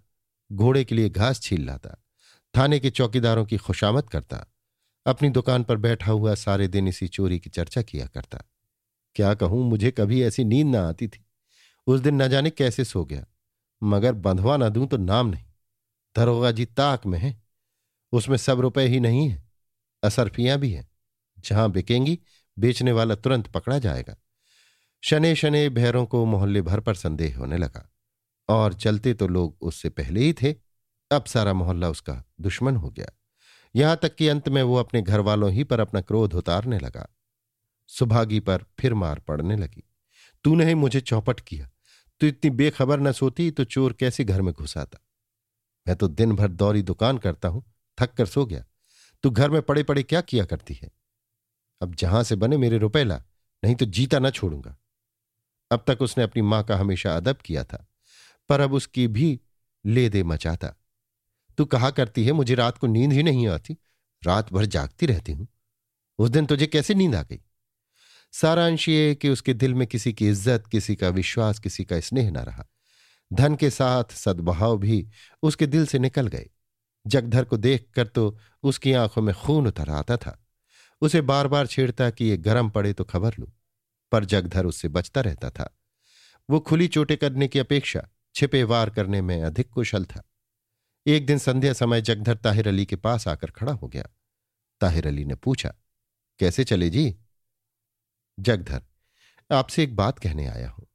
घोड़े 0.53 0.85
के 0.85 0.95
लिए 0.95 1.11
घास 1.11 1.41
छील 1.41 1.67
लाता, 1.67 2.05
थाने 2.57 2.79
के 2.79 2.91
चौकीदारों 2.91 3.45
की 3.45 3.57
खुशामद 3.57 4.09
करता, 4.09 4.47
अपनी 5.07 5.29
दुकान 5.29 5.65
पर 5.65 5.77
बैठा 5.77 6.13
हुआ 6.13 6.35
सारे 6.35 6.69
दिन 6.69 6.89
इसी 6.89 7.09
चोरी 7.09 7.39
की 7.39 7.51
चर्चा 7.51 7.83
किया 7.83 8.07
करता। 8.07 8.45
क्या 9.17 9.35
कहूँ, 9.35 9.71
मुझे 9.71 9.91
कभी 9.91 10.23
ऐसी 10.23 10.45
नींद 10.45 10.67
ना 10.67 10.89
आती 10.89 11.09
थी। 11.09 11.27
उस 11.87 12.01
दिन 12.01 12.23
न 12.23 12.29
जाने 12.29 12.51
कैसे 12.51 12.85
सो 12.85 13.05
गया। 13.05 13.25
मगर 13.83 14.13
बंधवा 14.13 14.57
न 14.57 14.69
दूँ 14.69 14.87
तो 14.87 14.97
नाम 14.97 15.27
नहीं। 15.27 15.45
दरोगा 16.17 16.51
जी 16.51 16.65
ताक 16.65 17.07
में 17.07 17.19
है। 17.19 17.43
उसमें 18.13 18.37
सब 18.37 18.61
रुपए 18.61 18.87
ही 18.87 19.01
नहीं 19.01 19.29
है। 19.29 19.49
असरफियाँ 20.03 20.59
भी 20.59 20.73
हैं। 20.73 20.89
जहाँ 21.39 21.71
बिकेंगी, 21.71 22.19
बेचने 22.59 22.93
वाला 22.93 23.15
तुरंत 23.15 23.47
पकड़ा 23.47 23.79
जाएगा। 23.79 24.17
शने 25.05 25.35
शने 25.35 25.69
भैरों 25.69 26.07
को 26.07 26.25
मोहल्ले 26.25 26.63
भर 26.63 26.81
पर 26.81 26.95
संदेह 26.95 27.39
होने 27.39 27.59
लगा। 27.59 27.93
और 28.49 28.75
चलते 28.75 29.15
तो 29.15 29.29
लोग 29.29 29.57
उससे 29.61 29.89
पहले 29.89 30.21
ही 30.21 30.33
थे। 30.33 30.55
अब 31.13 31.25
सारा 31.25 31.53
मोहल्ला 31.53 31.89
उसका 31.89 32.25
दुश्मन 32.41 32.77
हो 32.77 32.91
गया। 32.91 33.07
यहाँ 33.77 33.97
तक 34.03 34.15
कि 34.15 34.29
अंत 34.29 34.49
में 34.49 34.63
वो 34.63 34.77
अपने 34.77 35.03
घर 35.03 35.21
वालों 35.21 35.53
ही 35.53 35.65
पर 35.65 35.81
अपना 35.81 36.01
क्रोध 36.01 36.35
उतारने 36.35 36.79
लगा। 36.79 37.16
सुभागी 37.87 38.41
पर 38.41 38.65
फिर 38.81 38.95
मार 38.95 39.19
पड़ने 39.19 39.57
लगी। 39.57 39.83
तूने 40.45 40.65
ही 40.65 40.75
मुझे 40.75 41.01
चौपट 41.01 41.41
किया। 41.41 41.69
तू 42.21 42.27
इतनी 42.27 42.51
बेखबर 42.51 43.01
न 43.01 43.13
सोती 43.13 43.51
तो 43.51 43.65
चोर 43.65 43.93
कैसे 43.93 44.25
घर 44.25 44.43
में 44.43 44.55
घुसाता 44.55 44.99
मैं 45.87 45.97
तो 45.97 46.09
दिन 46.09 46.33
भर 46.37 46.49
दौरी 46.49 46.83
दुकान 46.83 47.19
करता 47.19 47.49
हूँ, 47.49 47.65
थक 47.99 48.15
कर 48.15 48.27
सो 48.27 48.45
गया। 48.47 48.65
तू 49.23 49.31
घर 49.31 49.51
में 49.51 49.63
पड़े 49.63 49.83
पड़े 49.83 50.03
क्या 50.03 50.21
किया 50.21 50.45
करती 50.45 50.75
है? 50.75 50.91
अब 51.81 51.95
जहाँ 51.95 52.23
से 52.23 52.37
बने 52.37 52.57
मेरे 52.57 52.79
रुपए 52.79 53.05
ला, 53.05 53.23
नहीं 53.65 53.75
तो 53.75 53.87
जीता 53.87 54.19
ना 54.19 54.31
छोड़ूँगा। 54.31 54.77
अब 55.71 55.85
तक 55.87 56.03
उसने 56.03 56.25
अपनी 56.25 56.43
माँ 56.43 56.63
का 56.65 56.77
हमेशा 56.77 57.17
अदब 57.17 57.37
किया 57.37 57.65
था, 57.65 57.87
पर 58.49 58.61
अब 58.61 58.73
उसकी 58.73 59.07
भी 59.09 59.41
ले 59.87 60.09
दे 60.09 60.23
मचाता। 60.23 60.75
तू 61.59 61.65
कहा 61.65 61.91
करती 61.91 62.25
है, 62.25 62.33
मुझे 62.33 62.55
रात 62.55 62.79
को 62.79 62.87
नींद 62.87 63.13
ही 63.13 63.23
नहीं 63.23 63.49
आती? 63.49 63.77
रात 64.25 64.53
भर 64.53 64.65
जागती 64.65 65.07
रहती 65.07 65.33
हूँ। 65.33 65.49
उस 66.19 66.31
दिन 66.31 66.47
तुझे 66.47 66.67
कैसे 66.67 66.95
नींद 66.95 67.15
आ 67.15 67.23
गई? 67.23 67.41
सारांश 68.37 68.89
ये 68.89 69.15
कि 69.15 69.29
उसके 69.29 69.55
दिल 69.55 69.75
में 69.75 69.87
किसी 69.87 70.13
की 70.13 70.29
इज़्ज़त, 70.29 70.65
किसी 70.67 70.97
का 70.97 71.09
विश्वास, 71.09 71.59
किसी 71.59 71.85
का 71.85 72.01
स्नेह 72.01 72.31
न 72.31 72.37
रहा। 72.37 72.67
धन 73.31 73.55
के 73.55 73.71
साथ 73.71 74.13
सद्भाव 74.15 74.79
भी 74.79 75.07
उसके 75.43 75.67
दिल 75.67 75.87
से 75.87 75.99
निकल 75.99 76.27
गए। 76.27 76.49
जगधर 77.07 77.45
को 77.45 77.57
देखकर 77.57 78.07
तो 78.07 78.37
उसकी 78.63 78.93
आँखों 78.93 79.23
में 79.23 79.35
खून 79.35 79.67
उतर 79.67 79.91
आता 79.91 80.17
था। 80.17 80.39
उसे 81.03 81.21
बार 81.21 81.49
बार 81.49 81.67
छेड़ता 81.67 82.11
कि 82.11 82.25
ये 82.25 82.37
गर्म 82.37 82.71
पड़े 82.71 82.93
तो 82.93 83.05
खबर 83.05 83.35
लू, 83.39 83.53
पर 84.13 84.25
जगधर 84.25 84.67
उससे 84.67 84.89
बचता 84.89 85.21
रहता 85.21 85.51
था। 85.51 85.73
वो 86.49 86.61
खुली 86.61 86.89
चोटें 86.89 87.17
करने 87.17 87.49
की 87.49 87.59
अपेक्षा 87.59 88.09
छिपे 88.35 88.63
वार 88.65 88.91
करने 88.91 89.21
में 89.23 89.43
अधिक 89.43 89.71
कुशल 89.71 90.05
था। 90.05 90.23
एक 91.07 91.27
दिन 91.27 91.39
संध्या 91.39 91.73
समय 91.73 92.01
जगधर 92.03 92.37
ताहिर 92.37 92.69
अली 92.69 92.87
के 92.87 92.97
पास 92.97 93.29
आकर 93.29 93.51
खड़ा 93.51 93.73
हो 93.73 93.89
गया। 93.89 94.09
ताहिर 94.81 95.07
अली 95.07 95.25
ने 95.25 95.35
पूछा, 95.35 95.75
कैसे 96.41 96.65
चले 96.65 96.91
जी? 96.91 97.15
जगधर, 98.41 98.83
आपसे 99.53 99.83
एक 99.83 99.97
बात 99.97 100.19
कहने 100.19 100.47
आया 100.47 100.69
हूँ। 100.69 100.87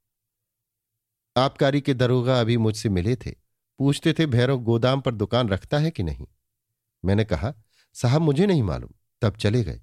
आबकारी 1.36 1.80
के 1.80 1.94
दरोगा 1.94 2.40
अभी 2.40 2.56
मुझसे 2.56 2.88
मिले 2.88 3.16
थे। 3.16 3.34
पूछते 3.78 4.12
थे, 4.12 4.26
भैरव, 4.26 4.58
गोदाम 4.58 5.00
पर 5.00 5.14
दुकान 5.14 5.48
रखता 5.48 5.78
है 5.78 5.90
कि 5.90 6.02
नहीं? 6.02 6.26
मैंने 7.04 7.24
कहा, 7.24 7.54
साहब, 7.94 8.22
मुझे 8.22 8.46
नहीं 8.46 8.62
मालूम। 8.62 8.90
तब 9.22 9.36
चले 9.36 9.64
गए। 9.64 9.80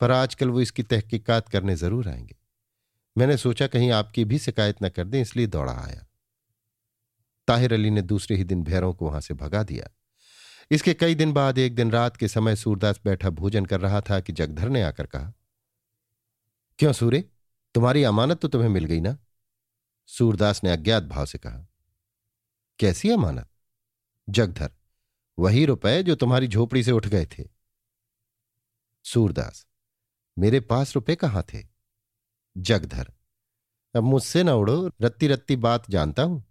पर 0.00 0.10
आजकल 0.10 0.48
वो 0.48 0.60
इसकी 0.60 0.82
तहकीकात 0.82 1.48
करने 1.48 1.76
ज़रूर 1.76 2.08
आएँगे। 2.08 2.36
मैंने 3.18 3.36
सोचा 3.36 3.66
कहीं 3.66 3.90
आपकी 3.90 4.24
भी 4.24 4.38
शिकायत 4.38 4.76
न 4.82 4.88
कर 4.88 5.04
दें, 5.04 5.22
इसलिए 5.22 5.46
दौड़ा 5.46 5.72
आया। 5.72 6.06
ताहिर 7.48 7.72
अली 7.72 7.90
ने 7.90 8.02
दूसरे 8.02 8.36
ही 8.36 8.44
दिन 8.44 8.62
भैरों 8.62 8.94
को 8.94 9.06
वहाँ 9.06 9.20
से 9.20 9.34
भगा 9.34 9.62
दिया। 9.62 9.88
इसके 10.70 10.94
कई 10.94 11.14
दिन 11.14 11.32
बाद, 11.32 11.58
एक 11.58 11.74
दिन 11.74 11.90
रात 11.90 12.16
के 12.16 12.28
समय 12.28 12.56
सूरदास 12.56 13.00
बैठा 13.04 13.30
भोजन 13.30 13.64
कर 13.64 13.80
रहा 13.80 14.00
था 14.00 14.20
कि 14.20 14.32
जगधर 14.32 14.68
ने 14.68 14.82
आकर 14.82 15.06
कहा 15.06 15.32
क्यों 16.78 16.92
सूर्य? 16.92 17.24
तुम्हारी 17.74 18.02
अमानत 18.02 18.40
तो 18.40 18.48
तुम्हें 18.48 18.68
मिल 18.68 18.84
गई 18.84 19.00
ना? 19.00 19.18
सूरदास 20.06 20.64
ने 20.64 20.70
अज्ञात 20.70 21.02
भाव 21.02 21.26
से 21.26 21.38
कहा। 21.38 21.66
कैसी 22.78 23.10
अमानत? 23.10 23.48
जगधर, 24.28 24.70
वही 25.38 25.64
रुपए 25.66 26.02
जो 26.02 26.14
तुम्हारी 26.14 26.48
झोपड़ी 26.48 26.84
से 26.84 26.92
उठ 26.92 27.06
गए 27.06 27.26
थे। 27.26 27.44
सूरदास, 29.04 29.66
मेरे 30.38 30.60
पास 30.60 30.94
रुपए 30.94 31.14
कहाँ 31.14 31.42
थे? 31.54 31.62
जगधर, 32.56 33.12
अब 33.94 34.02
मुझसे 34.02 34.42
ना 34.42 34.54
उड़ो 34.54 34.90
रत्ती 35.02 35.26
रत्ती 35.26 35.56
बात 35.56 35.90
जानता 35.90 36.22
हूँ, 36.22 36.44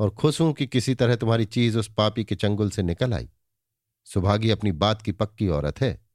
और 0.00 0.10
खुश 0.10 0.40
हूँ 0.40 0.52
कि 0.52 0.66
किसी 0.66 0.94
तरह 0.94 1.16
तुम्हारी 1.16 1.44
चीज़ 1.44 1.78
उस 1.78 1.92
पापी 1.94 2.24
के 2.24 2.34
चंगुल 2.34 2.70
से 2.70 2.82
निकल 2.82 3.14
आई। 3.14 3.28
सुभागी 4.04 4.50
अपनी 4.50 4.72
बात 4.72 5.02
की 5.02 5.12
पक्की 5.12 5.48
औरत 5.48 5.80
है। 5.80 6.06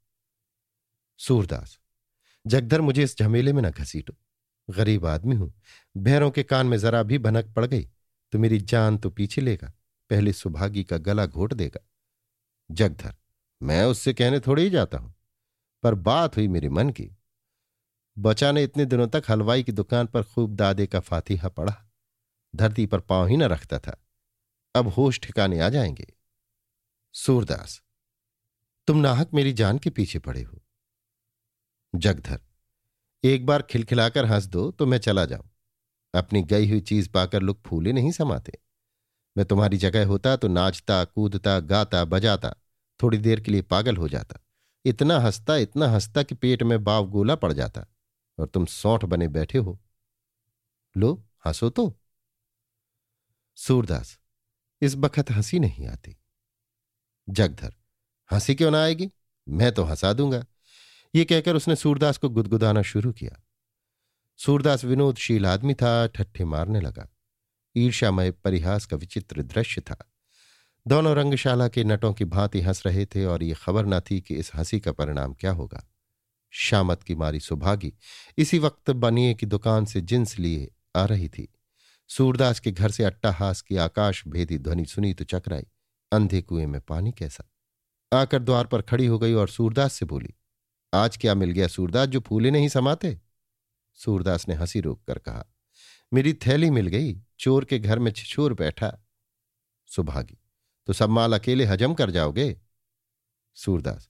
सूरदास 1.20 1.81
जगधर 2.46 2.82
मुझे 2.82 3.04
इस 3.04 3.18
झमेले 3.18 3.54
में 3.54 3.62
न 3.62 3.70
घसीटो। 3.70 4.16
गरीब 4.68 5.06
आदमी 5.06 5.36
हूँ। 5.36 5.54
भैरों 5.96 6.30
के 6.32 6.44
कान 6.44 6.68
में 6.68 6.78
जरा 6.78 7.04
भी 7.04 7.18
भनक 7.18 7.54
पड़ 7.54 7.66
गई 7.66 7.88
तो 8.34 8.40
मेरी 8.40 8.60
जान 8.60 8.98
तो 8.98 9.10
पीछे 9.10 9.42
लेगा, 9.42 9.72
पहले 10.10 10.34
सुभागी 10.34 10.84
का 10.84 10.98
गला 10.98 11.26
घोट 11.26 11.54
देगा। 11.54 11.80
जगधर, 12.70 13.16
मैं 13.62 13.84
उससे 13.86 14.14
कहने 14.14 14.40
थोड़े 14.40 14.64
ही 14.64 14.70
जाता 14.70 14.98
हूँ, 14.98 15.14
पर 15.84 15.96
बात 15.96 16.38
हुई 16.38 16.48
मेरे 16.48 16.70
मन 16.70 16.90
की। 16.90 17.10
बचा 18.18 18.52
ने 18.52 18.64
इतने 18.64 18.86
दिनों 18.86 19.08
तक 19.08 19.24
हलवाई 19.30 19.64
की 19.64 19.72
दुकान 19.72 20.08
पर 20.08 20.24
खूब 20.24 20.56
दादे 20.56 20.88
का 20.88 21.00
फातिहा 21.00 21.50
पढ़ा 21.50 21.76
धरती 22.54 22.86
पर 22.86 23.00
पाँव 23.00 23.28
ही 23.28 23.38
न 23.38 23.44
रखता 23.44 23.80
था। 23.80 23.98
अब 24.76 24.88
होश 24.88 25.20
ठिकाने 25.20 25.60
आ 25.60 25.70
जाएँगे। 25.70 26.12
सूरदास, 27.16 27.82
तुम 28.88 28.98
नाहक 28.98 29.34
मेरी 29.34 29.54
जान 29.54 29.78
के 29.78 29.90
पीछे 29.90 30.20
पड़े 30.20 30.42
हो। 30.42 30.61
जगधर। 31.96 32.40
एक 33.24 33.46
बार 33.46 33.62
खिलखिलाकर 33.62 34.26
हंस 34.26 34.46
दो 34.46 34.72
तो 34.72 34.86
मैं 34.86 34.98
चला 34.98 35.26
जाऊँ। 35.26 35.50
अपनी 36.16 36.42
गई 36.44 36.70
हुई 36.70 36.82
चीज़ 36.82 37.10
पाकर 37.10 37.42
लोग 37.42 37.62
फूले 37.64 37.92
नहीं 37.94 38.12
समाते। 38.12 38.58
मैं 39.38 39.46
तुम्हारी 39.46 39.78
जगह 39.78 40.08
होता 40.08 40.36
तो 40.36 40.48
नाचता, 40.48 41.04
कूदता, 41.06 41.60
गाता, 41.60 42.06
बजाता, 42.06 42.56
थोड़ी 43.04 43.18
देर 43.18 43.40
के 43.40 43.52
लिए 43.52 43.62
पागल 43.62 43.98
हो 43.98 44.08
जाता। 44.10 44.40
इतना 44.86 45.20
हंसता 45.20 45.56
इतना 45.56 45.88
हंसता 45.88 46.24
कि 46.24 46.36
पेट 46.36 46.64
में 46.64 46.84
बाव 46.84 47.10
गोला 47.10 47.36
पड़ 47.36 47.54
जाता, 47.54 47.86
और 48.40 48.48
तुम 48.48 48.66
सौठ 48.66 49.06
बने 49.06 49.28
बैठे 49.28 49.58
हो। 49.58 49.80
लो, 50.98 51.24
हंसो 51.46 51.70
तो। 51.70 52.00
सूरदास, 53.56 54.20
इस 54.82 54.96
बखत 54.96 55.32
हँसी 55.32 55.60
नहीं 55.60 55.88
आती। 55.88 56.18
जगधर, 57.30 57.74
हँसी 58.32 58.56
क्यों 58.56 58.72
ना 58.72 58.84
आएगी? 58.84 59.10
मैं 59.50 59.72
तो 59.72 59.84
हंसा 59.84 60.14
दूँगा। 60.14 60.46
ये 61.16 61.26
कहकर 61.26 61.56
उसने 61.56 61.76
सूरदास 61.76 62.18
को 62.18 62.30
गुदगुदाना 62.30 62.82
शुरू 62.82 63.12
किया। 63.12 63.44
सूरदास 64.38 64.86
विनोदशील 64.86 65.46
आदमी 65.46 65.74
था, 65.74 66.08
ठट्ठे 66.08 66.46
मारने 66.46 66.82
लगा। 66.82 67.10
ईर्ष्यामय 67.78 68.32
परिहास 68.32 68.86
का 68.86 68.98
विचित्र 68.98 69.42
दृश्य 69.42 69.82
था। 69.82 70.12
दोनों 70.88 71.16
रंगशाला 71.16 71.68
के 71.68 71.84
नटों 71.84 72.14
की 72.14 72.26
भांति 72.26 72.62
हंस 72.62 72.86
रहे 72.86 73.06
थे 73.06 73.26
और 73.26 73.44
ये 73.44 73.54
खबर 73.54 73.86
न 73.86 74.00
थी 74.00 74.22
कि 74.22 74.36
इस 74.36 74.52
हँसी 74.56 74.80
का 74.80 74.92
परिणाम 74.92 75.34
क्या 75.34 75.52
होगा। 75.52 75.88
शामत 76.50 77.04
की 77.04 77.16
मारी 77.16 77.40
सुभागी 77.40 77.94
इसी 78.38 78.60
वक्त 78.60 78.92
बनिए 78.92 79.34
की 79.34 79.46
दुकान 79.46 79.86
से 79.86 80.02
जिन्स 80.02 80.40
लिए 80.40 80.72
आ 80.96 81.06
रही 81.06 81.30
थी। 81.30 81.54
सूरदास 82.08 82.60
के 82.60 82.72
घर 82.72 82.92
से 82.92 83.04
अट्टाहास 83.04 83.62
की 83.62 83.76
आकाश 83.76 84.24
भेदी 84.28 84.58
ध्वनि 84.58 84.86
सुनी 84.86 85.14
तो 85.14 85.24
चकराई। 85.24 85.64
अंधे 86.12 86.42
कुएँ 86.42 86.66
में 86.66 86.82
पानी 86.82 87.12
कैसा। 87.12 87.52
आकर 88.14 88.40
द्वार 88.40 88.66
पर 88.66 88.82
खड़ी 88.82 89.06
हो 89.06 89.20
गई 89.20 89.34
और 89.34 89.50
सूरदास 89.50 89.94
से 89.94 90.06
बोली 90.06 90.34
आज 90.94 91.18
क्या 91.18 91.34
मिल 91.36 91.52
गया 91.52 91.68
सूरदास 91.68 92.08
जो 92.08 92.20
फूले 92.20 92.52
नहीं 92.52 92.68
समाते? 92.68 93.20
सूरदास 93.94 94.48
ने 94.48 94.56
हँसी 94.56 94.80
रोक 94.82 95.04
कर 95.04 95.20
कहा, 95.20 95.46
मेरी 96.14 96.34
थैली 96.34 96.70
मिल 96.70 96.88
गई, 96.88 97.14
चोर 97.40 97.66
के 97.66 97.80
घर 97.80 98.00
में 98.00 98.12
छिछोर 98.12 98.54
बैठा। 98.54 98.92
सुभागी 99.90 100.38
तो 100.88 100.94
सब 100.94 101.10
माल 101.10 101.38
अकेले 101.40 101.66
हजम 101.66 101.94
कर 101.94 102.12
जाओगे? 102.12 102.60
सूरदास, 103.58 104.10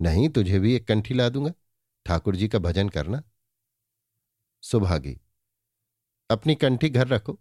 नहीं, 0.00 0.28
तुझे 0.28 0.58
भी 0.58 0.74
एक 0.74 0.86
कंठी 0.88 1.14
ला 1.14 1.28
दूँगा, 1.28 1.52
ठाकुर 2.06 2.36
जी 2.36 2.48
का 2.48 2.58
भजन 2.58 2.88
करना। 2.88 3.22
सुभागी, 4.62 5.20
अपनी 6.30 6.54
कंठी 6.54 6.88
घर 6.88 7.08
रखो, 7.08 7.38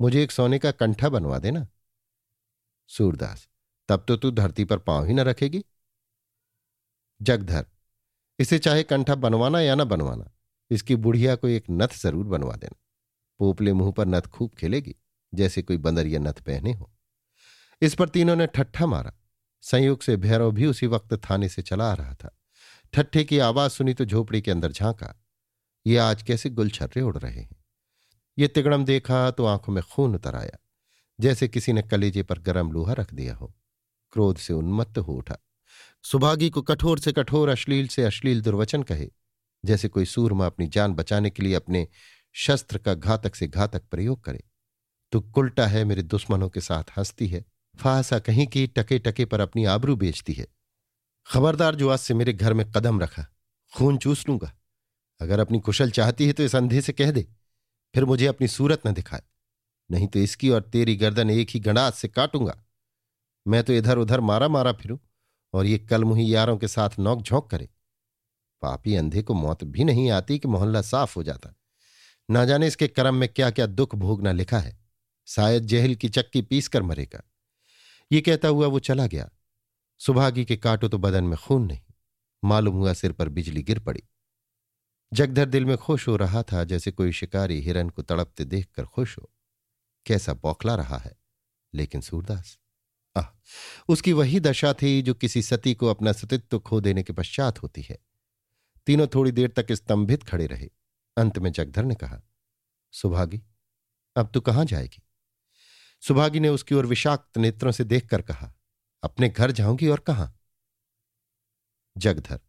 मुझे 0.00 0.22
एक 0.22 0.32
सोने 0.32 0.58
का 0.58 0.70
कंठा 0.72 1.08
बनवा 1.08 1.38
देना। 1.38 1.66
सूरदास, 2.90 3.48
तब 3.88 4.04
तो 4.08 4.16
तू 4.16 4.30
धरती 4.30 4.64
पर 4.64 4.78
पाँव 4.78 5.06
ही 5.06 5.14
न 5.14 5.20
रखेगी। 5.20 5.64
जगधर 7.22 7.66
इसे 8.38 8.58
चाहे 8.58 8.82
कंठा 8.82 9.14
बनवाना 9.14 9.60
या 9.60 9.74
ना 9.74 9.84
बनवाना, 9.84 10.30
इसकी 10.70 10.96
बुढ़िया 10.96 11.34
को 11.34 11.48
एक 11.48 11.64
नथ 11.70 11.96
ज़रूर 12.02 12.24
बनवा 12.26 12.54
देना। 12.54 12.76
पोपले 13.40 13.72
मुँह 13.72 13.92
पर 13.92 14.06
नथ 14.06 14.22
खूब 14.22 14.50
खेलेगी, 14.50 14.94
जैसे 15.32 15.62
कोई 15.62 15.76
बंदरिया 15.76 16.20
नथ 16.20 16.40
पहने 16.40 16.72
हो। 16.72 16.90
इस 17.82 17.94
पर 17.94 18.08
तीनों 18.08 18.36
ने 18.36 18.46
ठट्ठा 18.46 18.86
मारा। 18.86 19.12
संयोग 19.64 20.02
से 20.02 20.16
भैरव 20.16 20.52
भी 20.52 20.66
उसी 20.66 20.86
वक्त 20.86 21.14
थाने 21.24 21.48
से 21.48 21.62
चला 21.62 21.90
आ 21.90 21.94
रहा 21.94 22.14
था। 22.14 22.36
ठट्ठे 22.94 23.24
की 23.24 23.38
आवाज़ 23.38 23.72
सुनी 23.72 23.94
तो 23.94 24.04
झोपड़ी 24.04 24.40
के 24.42 24.50
अंदर 24.50 24.72
झांका। 24.72 25.14
ये 25.86 25.96
आज 25.96 26.22
कैसे 26.22 26.50
गुलछर्रे 26.50 27.02
उड़ 27.02 27.16
रहे 27.18 27.40
हैं? 27.40 27.56
ये 28.38 28.48
तिगड़म 28.48 28.84
देखा 28.84 29.30
तो 29.30 29.44
आँखों 29.46 29.72
में 29.72 29.82
खून 29.84 30.14
उतर 30.14 30.34
आया, 30.34 30.58
जैसे 31.18 31.48
किसी 31.48 31.72
ने 31.72 31.82
कलेजे 31.82 32.22
पर 32.22 32.38
गरम 32.38 32.72
लोहा 32.72 32.92
रख 32.92 33.14
दिया 33.14 33.34
हो। 33.34 33.52
क्रोध 34.12 34.36
से 34.36 34.52
उन्मत्त 34.52 34.98
हो 34.98 35.14
उठा। 35.14 35.36
सुभागी 36.04 36.48
को 36.50 36.62
कठोर 36.62 36.98
से 36.98 37.12
कठोर, 37.12 37.48
अश्लील 37.48 37.86
से 37.88 38.02
अश्लील 38.04 38.40
दुर्वचन 38.42 38.82
कहे, 38.82 39.08
जैसे 39.64 39.88
कोई 39.88 40.04
सूरमा 40.04 40.46
अपनी 40.46 40.66
जान 40.66 40.94
बचाने 40.94 41.30
के 41.30 41.42
लिए 41.42 41.54
अपने 41.54 41.86
शस्त्र 42.34 42.78
का 42.78 42.94
घातक 42.94 43.34
से 43.34 43.46
घातक 43.48 43.82
प्रयोग 43.90 44.22
करे। 44.24 44.42
तू 45.12 45.20
कुलटा 45.20 45.66
है, 45.66 45.84
मेरे 45.84 46.02
दुश्मनों 46.02 46.48
के 46.48 46.60
साथ 46.60 46.98
हंसती 46.98 47.26
है 47.26 47.44
फासा 47.74 48.18
कहीं 48.18 48.46
की 48.46 48.66
टके 48.66 48.98
टके 48.98 49.24
पर 49.24 49.40
अपनी 49.40 49.64
आबरू 49.64 49.96
बेचती 49.96 50.32
है। 50.32 50.46
खबरदार 51.26 51.74
जो 51.74 51.88
आज 51.88 51.98
से 51.98 52.14
मेरे 52.14 52.32
घर 52.32 52.52
में 52.52 52.70
कदम 52.72 53.00
रखा, 53.00 53.26
खून 53.72 53.96
चूस 53.96 54.28
लूँगा। 54.28 54.52
अगर 55.20 55.40
अपनी 55.40 55.60
कुशल 55.60 55.90
चाहती 55.90 56.26
है 56.26 56.32
तो 56.32 56.42
इस 56.42 56.56
अंधे 56.56 56.80
से 56.80 56.92
कह 56.92 57.10
दे, 57.10 57.26
फिर 57.94 58.04
मुझे 58.04 58.26
अपनी 58.26 58.48
सूरत 58.48 58.86
न 58.86 58.92
दिखाए। 58.92 59.22
नहीं 59.90 60.06
तो 60.08 60.18
इसकी 60.18 60.50
और 60.50 60.62
तेरी 60.62 60.96
गर्दन 60.96 61.30
एक 61.30 61.50
ही 61.50 61.60
गणात 61.60 61.94
से 61.94 62.08
काटूँगा। 62.08 62.56
मैं 63.46 63.62
तो 63.64 63.72
इधर 63.72 63.98
उधर 63.98 64.20
मारा 64.20 64.48
मारा 64.48 64.72
फिरूं। 64.72 64.98
और 65.54 65.66
ये 65.66 65.78
कल 65.78 66.04
मुही 66.04 66.34
यारों 66.34 66.58
के 66.58 66.68
साथ 66.68 66.90
नौक 66.98 67.22
झोंक 67.22 67.50
करे। 67.50 67.68
पापी 68.62 68.94
अंधे 68.94 69.22
को 69.22 69.34
मौत 69.34 69.64
भी 69.64 69.84
नहीं 69.84 70.10
आती 70.10 70.38
कि 70.38 70.48
मोहल्ला 70.48 70.82
साफ़ 70.82 71.14
हो 71.16 71.22
जाता। 71.22 71.54
ना 72.30 72.44
जाने 72.44 72.66
इसके 72.66 72.88
कर्म 72.88 73.14
में 73.14 73.28
क्या 73.28 73.50
क्या 73.50 73.66
दुख 73.66 73.94
भोगना 73.94 74.32
लिखा 74.32 74.58
है। 74.58 74.80
शायद 75.26 75.64
जहल 75.64 75.94
की 75.94 76.08
चक्की 76.08 76.42
पीस 76.42 76.68
कर 76.68 76.82
मरेगा। 76.82 77.22
ये 78.12 78.20
कहता 78.20 78.48
हुआ 78.48 78.66
वो 78.66 78.78
चला 78.78 79.06
गया। 79.06 79.30
सुभागी 79.98 80.44
के 80.44 80.56
काटो 80.56 80.88
तो 80.88 80.98
बदन 80.98 81.24
में 81.24 81.38
खून 81.38 81.66
नहीं। 81.66 81.82
मालूम 82.44 82.76
हुआ 82.76 82.92
सिर 82.92 83.12
पर 83.12 83.28
बिजली 83.28 83.62
गिर 83.62 83.78
पड़ी। 83.78 84.02
जगधर 85.12 85.46
दिल 85.46 85.64
में 85.64 85.76
खुश 85.76 86.08
हो 86.08 86.16
रहा 86.16 86.42
था, 86.42 86.64
जैसे 86.64 86.90
कोई 86.90 87.12
शिकारी 87.12 87.60
हिरन 87.60 87.90
को 87.90 88.02
तड़पते 88.02 88.44
देखकर 88.44 88.84
खुश 88.84 89.18
हो। 89.18 89.30
कैसा 90.06 90.34
बौखला 90.34 90.74
रहा 90.74 90.98
है, 90.98 91.16
लेकिन 91.74 92.00
सूरदास। 92.00 92.58
आह 93.16 93.36
उसकी 93.88 94.12
वही 94.12 94.40
दशा 94.40 94.72
थी 94.72 95.02
जो 95.02 95.14
किसी 95.14 95.42
सती 95.42 95.74
को 95.74 95.86
अपना 95.86 96.12
सतित्व 96.12 96.58
खो 96.58 96.80
देने 96.80 97.02
के 97.02 97.12
पश्चात 97.12 97.62
होती 97.62 97.82
है। 97.82 97.98
तीनों 98.86 99.06
थोड़ी 99.06 99.32
देर 99.32 99.48
तक 99.48 99.72
स्तंभित 99.72 100.22
खड़े 100.22 100.46
रहे। 100.46 100.70
अंत 101.16 101.38
में 101.38 101.52
जगधर 101.52 101.84
ने 101.84 101.94
कहा, 101.94 102.20
सुभागी, 102.92 103.42
अब 104.16 104.30
तू 104.34 104.40
कहाँ 104.40 104.64
जाएगी? 104.64 105.02
सुभागी 106.00 106.40
ने 106.40 106.48
उसकी 106.48 106.74
ओर 106.74 106.86
विषाक्त 106.86 107.38
नेत्रों 107.38 107.72
से 107.72 107.84
देखकर 107.84 108.22
कहा, 108.22 108.54
अपने 109.02 109.28
घर 109.28 109.50
जाऊँगी 109.50 109.88
और 109.88 110.00
कहाँ? 110.00 110.40
जगधर, 111.96 112.40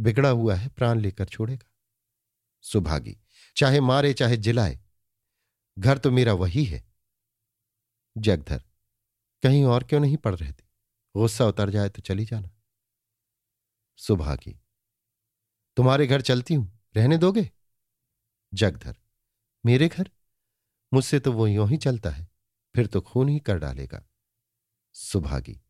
बिगड़ा 0.00 0.28
हुआ 0.28 0.54
है 0.54 0.68
प्राण 0.68 1.00
लेकर 1.00 1.24
छोड़ेगा। 1.24 1.70
सुभागी, 2.60 3.16
चाहे 3.56 3.80
मारे 3.80 4.12
चाहे 4.14 4.36
जिलाए, 4.36 4.80
घर 5.78 5.98
तो 5.98 6.10
मेरा 6.10 6.32
वही 6.32 6.64
है। 6.64 6.84
जगधर 8.18 8.62
कहीं 9.42 9.64
और 9.64 9.84
क्यों 9.84 10.00
नहीं 10.00 10.16
पड़ 10.16 10.34
रहे 10.34 10.52
थे 10.52 10.64
गुस्सा 11.14 11.46
उतर 11.46 11.70
जाए 11.70 11.88
तो 11.88 12.02
चली 12.02 12.24
जाना। 12.24 12.50
सुभागी। 13.96 14.60
तुम्हारे 15.76 16.06
घर 16.06 16.20
चलती 16.20 16.54
हूँ। 16.54 16.80
रहने 16.96 17.18
दोगे? 17.18 17.50
जगधर। 18.54 18.96
मेरे 19.66 19.88
घर? 19.88 20.10
मुझसे 20.94 21.20
तो 21.20 21.32
वो 21.32 21.46
यूँ 21.46 21.68
ही 21.68 21.76
चलता 21.76 22.10
है। 22.10 22.28
फिर 22.74 22.86
तो 22.86 23.00
खून 23.00 23.28
ही 23.28 23.38
कर 23.38 23.58
डालेगा। 23.58 24.02
सुभागी। 24.94 25.60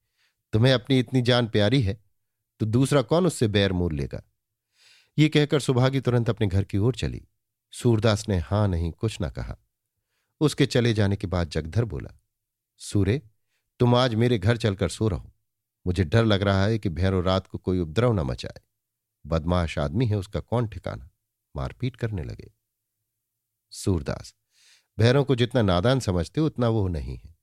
तुम्हें 0.53 0.73
अपनी 0.73 0.99
इतनी 0.99 1.23
जान 1.23 1.49
प्यारी 1.49 1.83
है 1.83 2.01
तो 2.61 2.67
दूसरा 2.67 3.03
कौन 3.03 3.27
उससे 3.27 3.49
बैर 3.49 3.73
मोल 3.73 3.95
लेगा? 3.95 4.23
ये 5.19 5.29
कहकर 5.29 5.61
सुभागी 5.61 6.01
तुरंत 6.01 6.31
अपने 6.31 6.47
घर 6.47 6.65
की 6.65 6.79
ओर 6.79 6.95
चली। 6.95 7.23
सूरदास 7.73 8.29
ने 8.29 8.39
हाँ 8.39 8.67
नहीं 8.69 8.93
कुछ 8.93 9.21
ना 9.21 9.31
कहा। 9.31 9.57
उसके 10.41 10.67
चले 10.67 10.93
जाने 10.95 11.17
के 11.17 11.27
बाद 11.27 11.49
जगधर 11.49 11.85
बोला, 11.85 12.11
सूरे 12.81 13.23
तुम 13.79 13.95
आज 13.95 14.15
मेरे 14.15 14.39
घर 14.39 14.57
चलकर 14.57 14.89
सो 14.89 15.09
रहो। 15.09 15.33
मुझे 15.87 16.05
डर 16.05 16.25
लग 16.25 16.43
रहा 16.43 16.65
है 16.65 16.79
कि 16.79 16.89
भैरव 16.89 17.21
रात 17.21 17.47
को 17.47 17.59
कोई 17.59 17.79
उपद्रव 17.79 18.13
न 18.13 18.21
मचाए। 18.21 18.61
बदमाश 19.27 19.79
आदमी 19.79 20.07
है, 20.07 20.17
उसका 20.17 20.41
कौन 20.41 20.69
ठिकाना? 20.69 21.11
मारपीट 21.57 21.97
करने 21.97 22.25
लगे। 22.25 22.53
सूरदास, 23.71 24.35
भैरों 24.99 25.25
को 25.25 25.35
जितना 25.35 25.63
नादान 25.63 26.01
समझते 26.01 26.41
उतना 26.41 26.69
वो 26.69 26.89
नहीं 26.89 27.17
है। 27.17 27.37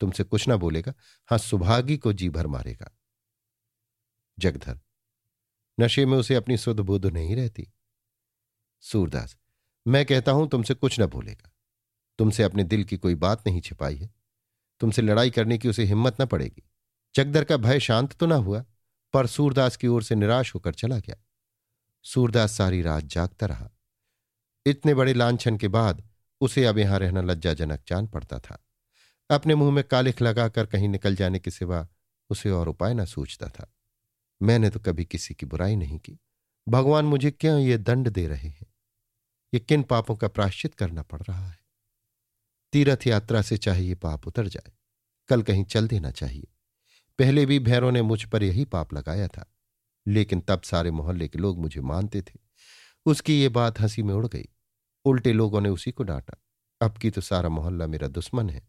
तुमसे 0.00 0.24
कुछ 0.24 0.48
ना 0.48 0.56
बोलेगा, 0.56 0.94
हाँ, 1.26 1.38
सुभागी 1.38 1.96
को 1.96 2.12
जी 2.12 2.30
भर 2.30 2.46
मारेगा। 2.46 2.98
जगधर, 4.38 4.80
नशे 5.80 6.06
में 6.06 6.18
उसे 6.18 6.34
अपनी 6.34 6.56
सुध 6.56 6.80
बुध 6.80 7.06
नहीं 7.06 7.36
रहती। 7.36 7.72
सूरदास, 8.80 9.36
मैं 9.86 10.06
कहता 10.06 10.32
हूँ, 10.32 10.48
तुमसे 10.48 10.74
कुछ 10.74 11.00
न 11.00 11.06
बोलेगा। 11.06 11.52
तुमसे 12.18 12.42
अपने 12.42 12.64
दिल 12.64 12.84
की 12.84 12.96
कोई 12.96 13.14
बात 13.14 13.46
नहीं 13.46 13.60
छिपाई 13.60 13.96
है। 13.96 14.15
तुमसे 14.80 15.02
लड़ाई 15.02 15.30
करने 15.30 15.58
की 15.58 15.68
उसे 15.68 15.84
हिम्मत 15.84 16.16
न 16.20 16.26
पड़ेगी। 16.26 16.70
जगदर 17.14 17.44
का 17.44 17.56
भय 17.56 17.80
शांत 17.80 18.12
तो 18.12 18.26
ना 18.26 18.34
हुआ, 18.34 18.64
पर 19.12 19.26
सूरदास 19.26 19.76
की 19.76 19.86
ओर 19.86 20.02
से 20.02 20.14
निराश 20.14 20.54
होकर 20.54 20.74
चला 20.74 20.98
गया। 20.98 21.16
सूरदास 22.02 22.52
सारी 22.52 22.82
रात 22.82 23.04
जागता 23.04 23.46
रहा। 23.46 23.70
इतने 24.66 24.94
बड़े 24.94 25.14
लांछन 25.14 25.56
के 25.56 25.68
बाद 25.68 26.08
उसे 26.40 26.64
अब 26.64 26.78
यहाँ 26.78 26.98
रहना 26.98 27.20
लज्जाजनक 27.20 27.80
जान 27.88 28.06
पड़ता 28.06 28.38
था। 28.38 28.66
अपने 29.30 29.54
मुँह 29.54 29.72
में 29.72 29.84
कालिख 29.84 30.22
लगाकर 30.22 30.66
कहीं 30.66 30.88
निकल 30.88 31.16
जाने 31.16 31.38
के 31.38 31.50
सिवा 31.50 31.88
उसे 32.30 32.50
और 32.50 32.68
उपाय 32.68 32.94
न 32.94 33.04
सूझता 33.04 33.48
था। 33.48 33.74
मैंने 34.42 34.70
तो 34.70 34.80
कभी 34.80 35.04
किसी 35.04 35.34
की 35.34 35.46
बुराई 35.46 35.76
नहीं 35.76 35.98
की। 35.98 36.18
भगवान 36.68 37.04
मुझे 37.04 37.30
क्यों 37.30 37.60
ये 37.60 37.78
दंड 37.78 38.08
दे 38.08 38.28
रहे 38.28 38.48
हैं? 38.48 38.66
ये 39.54 39.60
किन 39.60 39.82
पापों 39.82 40.16
का 40.16 40.28
प्राश्चित 40.28 40.74
करना 40.74 41.02
पड़ 41.02 41.22
रहा 41.22 41.46
है? 41.46 41.65
तीर्थ 42.76 43.06
यात्रा 43.06 43.42
से 43.42 43.56
चाहे 43.56 43.84
ये 43.84 43.94
पाप 43.94 44.28
उतर 44.28 44.48
जाए। 44.48 44.72
कल 45.28 45.42
कहीं 45.42 45.64
चल 45.64 45.88
देना 45.88 46.10
चाहिए। 46.10 46.46
पहले 47.18 47.46
भी 47.46 47.58
भैरों 47.58 47.92
ने 47.92 48.02
मुझ 48.02 48.24
पर 48.24 48.42
यही 48.42 48.64
पाप 48.64 48.94
लगाया 48.94 49.28
था। 49.28 49.54
लेकिन 50.06 50.40
तब 50.40 50.62
सारे 50.62 50.90
मोहल्ले 50.90 51.28
के 51.28 51.38
लोग 51.38 51.58
मुझे 51.58 51.80
मानते 51.80 52.22
थे। 52.22 52.38
उसकी 53.06 53.42
ये 53.42 53.48
बात 53.48 53.80
हँसी 53.80 54.02
में 54.02 54.14
उड़ 54.14 54.26
गई। 54.26 54.44
उल्टे 55.04 55.32
लोगों 55.32 55.60
ने 55.60 55.68
उसी 55.68 55.92
को 55.92 56.02
डांटा। 56.02 56.42
अब 56.82 56.98
की 56.98 57.10
तो 57.10 57.20
सारा 57.20 57.48
मोहल्ला 57.48 57.86
मेरा 57.86 58.08
दुश्मन 58.08 58.50
है। 58.50 58.68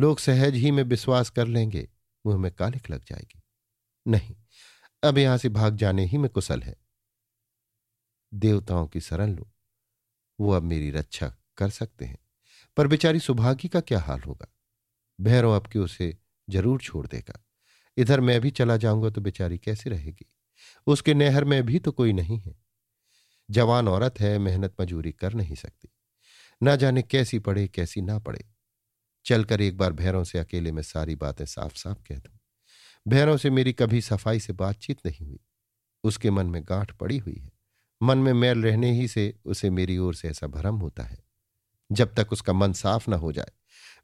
लोग 0.00 0.18
सहज 0.18 0.54
ही 0.54 0.70
में 0.70 0.82
विश्वास 0.82 1.30
कर 1.30 1.46
लेंगे 1.46 1.88
मुँह 2.26 2.38
में 2.38 2.52
कालिक 2.52 2.90
लग 2.90 3.04
जाएगी। 3.04 3.42
नहीं, 4.08 4.36
अब 5.04 5.18
यहाँ 5.18 5.38
से 5.38 5.48
भाग 5.48 5.76
जाने 5.76 6.04
ही 6.04 6.18
में 6.18 6.30
कुशल 6.30 6.62
है। 6.62 6.76
देवताओं 8.34 8.86
की 8.86 9.00
शरण 9.00 9.36
लो। 9.36 9.50
वो 10.40 10.52
अब 10.52 10.62
मेरी 10.62 10.90
रक्षा 10.90 11.36
कर 11.56 11.70
सकते 11.70 12.04
हैं। 12.04 12.18
पर 12.78 12.86
बेचारी 12.86 13.20
सुभागी 13.20 13.68
का 13.68 13.80
क्या 13.80 14.00
हाल 14.00 14.20
होगा? 14.20 14.54
भैरव 15.20 15.50
अब 15.50 15.66
की 15.66 15.78
उसे 15.78 16.18
ज़रूर 16.50 16.80
छोड़ 16.80 17.06
देगा? 17.06 17.46
इधर 17.96 18.20
मैं 18.20 18.40
भी 18.40 18.50
चला 18.50 18.76
जाऊँगा 18.76 19.10
तो 19.10 19.20
बेचारी 19.20 19.58
कैसे 19.58 19.90
रहेगी? 19.90 20.26
उसके 20.86 21.14
नहर 21.14 21.44
में 21.44 21.62
भी 21.62 21.78
तो 21.78 21.92
कोई 21.92 22.12
नहीं 22.12 22.38
है। 22.38 22.54
जवान 23.50 23.88
औरत 23.88 24.20
है, 24.20 24.38
मेहनत 24.38 24.74
मजूरी 24.80 25.12
कर 25.12 25.34
नहीं 25.34 25.54
सकती। 25.54 25.88
ना 26.62 26.76
जाने 26.76 27.02
कैसी 27.02 27.38
पड़े 27.38 27.68
कैसी 27.68 28.00
ना 28.00 28.18
पड़े 28.18 28.44
चलकर 29.24 29.60
एक 29.60 29.76
बार 29.76 29.92
भैरों 29.92 30.24
से 30.24 30.38
अकेले 30.38 30.72
में 30.72 30.82
सारी 30.82 31.14
बातें 31.14 31.44
साफ़ 31.44 31.76
साफ़ 31.76 32.02
कह 32.02 32.14
दूँ। 32.14 32.38
भैरों 33.08 33.36
से 33.36 33.50
मेरी 33.50 33.72
कभी 33.72 34.00
सफ़ाई 34.00 34.40
से 34.40 34.52
बातचीत 34.52 35.06
नहीं 35.06 35.26
हुई। 35.26 35.40
उसके 36.04 36.30
मन 36.30 36.46
में 36.46 36.62
गांठ 36.64 36.92
पड़ी 36.92 37.18
हुई 37.18 37.36
है। 37.36 37.52
मन 38.02 38.18
में 38.18 38.32
मैल 38.32 38.62
रहने 38.62 38.92
ही 38.92 39.08
से 39.08 39.34
उसे 39.44 39.70
मेरी 39.70 39.98
ओर 39.98 40.14
से 40.14 40.28
ऐसा 40.28 40.46
भरम 40.46 40.76
होता 40.76 41.02
है। 41.02 41.27
जब 41.92 42.14
तक 42.14 42.32
उसका 42.32 42.52
मन 42.52 42.72
साफ़ 42.72 43.10
न 43.10 43.14
हो 43.14 43.32
जाए। 43.32 43.50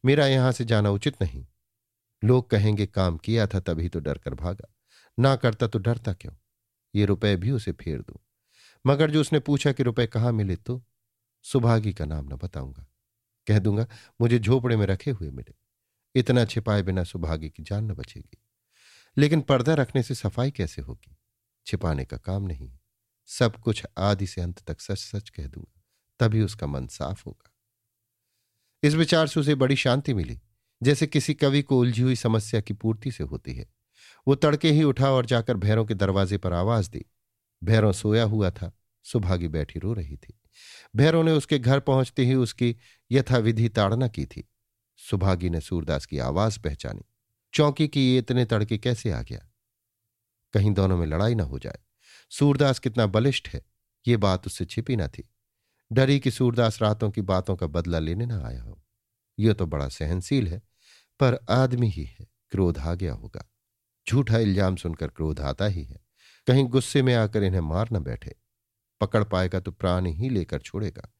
मेरा 0.05 0.27
यहाँ 0.27 0.53
से 0.53 0.65
जाना 0.65 0.91
उचित 0.91 1.23
नहीं। 1.23 1.47
लोग 2.25 2.51
कहेंगे, 2.51 2.87
काम 2.87 3.17
किया 3.17 3.47
था 3.47 3.61
तभी 3.61 3.89
तो 3.89 4.01
डर 4.01 4.19
कर 4.19 4.35
भागा। 4.35 4.75
ना 5.19 5.37
करता 5.37 5.67
तो 5.67 5.79
डरता 5.79 6.13
क्यों? 6.13 6.35
ये 6.95 7.05
रुपए 7.05 7.37
भी 7.37 7.51
उसे 7.51 7.73
फेर 7.73 8.01
दू। 8.01 8.21
मगर 8.87 9.11
जो 9.11 9.21
उसने 9.21 9.39
पूछा 9.41 9.73
कि 9.73 9.83
रुपए 9.83 10.07
कहाँ 10.07 10.33
मिले 10.33 10.57
तो 10.57 10.85
सुभागी 11.43 11.93
का 11.93 12.05
नाम 12.05 12.25
न 12.25 12.29
बताऊँगा। 12.29 12.87
कह 13.47 13.59
दूँगा, 13.59 13.87
मुझे 14.21 14.39
झोपड़े 14.39 14.77
में 14.77 14.87
रखे 14.87 15.11
हुए 15.11 15.31
मिले। 15.31 15.55
इतना 16.15 16.45
छिपाए 16.45 16.83
बिना 16.83 17.05
सुभागी 17.05 17.51
की 17.51 17.63
जान 17.63 17.85
न 17.85 17.95
बचेगी। 17.95 18.43
लेकिन 19.19 19.41
पर्दा 19.41 19.75
रखने 19.75 20.03
से 20.03 20.15
सफ़ाई 20.15 20.51
कैसे 20.51 20.83
होगी? 20.83 21.17
छिपाने 21.67 22.05
का 22.05 22.17
काम 22.17 22.43
नहीं। 22.43 22.79
सब 23.27 23.57
कुछ 23.57 23.87
आदि 23.99 24.27
से 24.27 24.41
अंत 24.41 24.59
तक 24.59 24.81
सच 24.81 24.99
सच 24.99 25.31
कह 25.31 25.47
दूँगा, 25.47 25.83
तभी 26.21 26.43
उसका 26.43 26.67
मन 26.67 26.87
साफ़ 26.87 27.23
होगा। 27.27 27.54
इस 28.85 28.95
विचार 28.95 29.27
से 29.27 29.41
उसे 29.41 29.55
बड़ी 29.55 29.77
शांति 29.77 30.15
मिली, 30.15 30.41
जैसे 30.83 31.07
किसी 31.07 31.35
कवि 31.35 31.63
को 31.63 31.79
उलझी 31.79 32.03
हुई 32.03 32.17
समस्या 32.17 32.61
की 32.61 32.75
पूर्ति 32.75 33.13
से 33.13 33.25
होती 33.25 33.55
है। 33.55 33.67
वो 34.29 34.35
तड़के 34.35 34.71
ही 34.71 34.83
उठा 34.83 35.11
और 35.11 35.27
जाकर 35.27 35.57
भैरों 35.57 35.85
के 35.85 35.95
दरवाजे 35.95 36.39
पर 36.39 36.53
आवाज़ 36.53 36.91
दी। 36.91 37.05
भैरों 37.65 37.93
सोया 37.93 38.25
हुआ 38.25 38.51
था, 38.51 38.79
सुभागी 39.03 39.49
बैठी 39.49 39.81
रो 39.81 39.93
रही 39.93 40.17
थी। 40.17 40.41
भैरों 40.97 41.25
ने 41.25 41.33
उसके 41.33 41.59
घर 41.59 41.81
पहुँचते 41.81 42.25
ही 42.25 42.35
उसकी 42.35 42.77
यथाविधि 43.13 43.69
ताड़ना 43.69 44.09
की 44.09 44.27
थी। 44.27 44.49
सुभागी 44.97 45.51
ने 45.51 45.61
सूरदास 45.61 46.07
की 46.07 46.19
आवाज़ 46.19 46.61
पहचानी। 46.61 47.03
चौकी 47.55 47.89
की 47.89 48.13
ये 48.13 48.19
इतने 48.19 48.45
तड़के 48.45 48.79
कैसे 48.79 49.11
आ 49.11 49.23
गया? 49.23 49.51
कहीं 50.53 50.71
दोनों 50.71 50.97
में 50.97 51.07
लड़ाई 51.07 51.35
ना 51.35 51.45
हो 51.45 51.59
जाए। 51.59 51.79
सूरदास 52.31 52.79
कितना 52.79 53.07
बलिष्ठ 53.07 53.49
है, 53.49 53.67
ये 54.09 54.17
बात 54.17 54.47
उससे 54.47 54.65
छिपी 54.65 54.97
ना 54.97 55.09
थी। 55.09 55.29
डरी 55.93 56.21
कि 56.21 56.31
सूरदास 56.31 56.83
रातों 56.83 57.11
की 57.11 57.21
बातों 57.21 57.57
का 57.57 57.67
बदला 57.67 57.99
लेने 57.99 58.27
ना 58.27 58.47
आया 58.47 58.63
हो। 58.63 58.83
यह 59.39 59.53
तो 59.53 59.67
बड़ा 59.67 59.89
सहनशील 59.89 60.49
है, 60.49 60.63
पर 61.21 61.39
आदमी 61.51 61.89
ही 61.89 62.05
है, 62.05 62.27
क्रोध 62.51 62.79
आ 62.79 62.95
गया 62.95 63.13
होगा। 63.13 63.51
झूठा 64.09 64.39
इल्ज़ाम 64.39 64.77
सुनकर 64.77 65.09
क्रोध 65.09 65.41
आता 65.41 65.65
ही 65.65 65.85
है। 65.85 66.01
कहीं 66.47 66.65
गुस्से 66.65 67.03
में 67.03 67.15
आकर 67.15 67.43
इन्हें 67.43 67.61
मार 67.61 67.89
न 67.93 67.99
बैठे। 67.99 68.35
पकड़ 69.01 69.25
पाएगा 69.25 69.61
तो 69.61 69.71
प्राण 69.71 70.07
ही 70.07 70.29
लेकर 70.29 70.59
छोड़ेगा। 70.59 71.13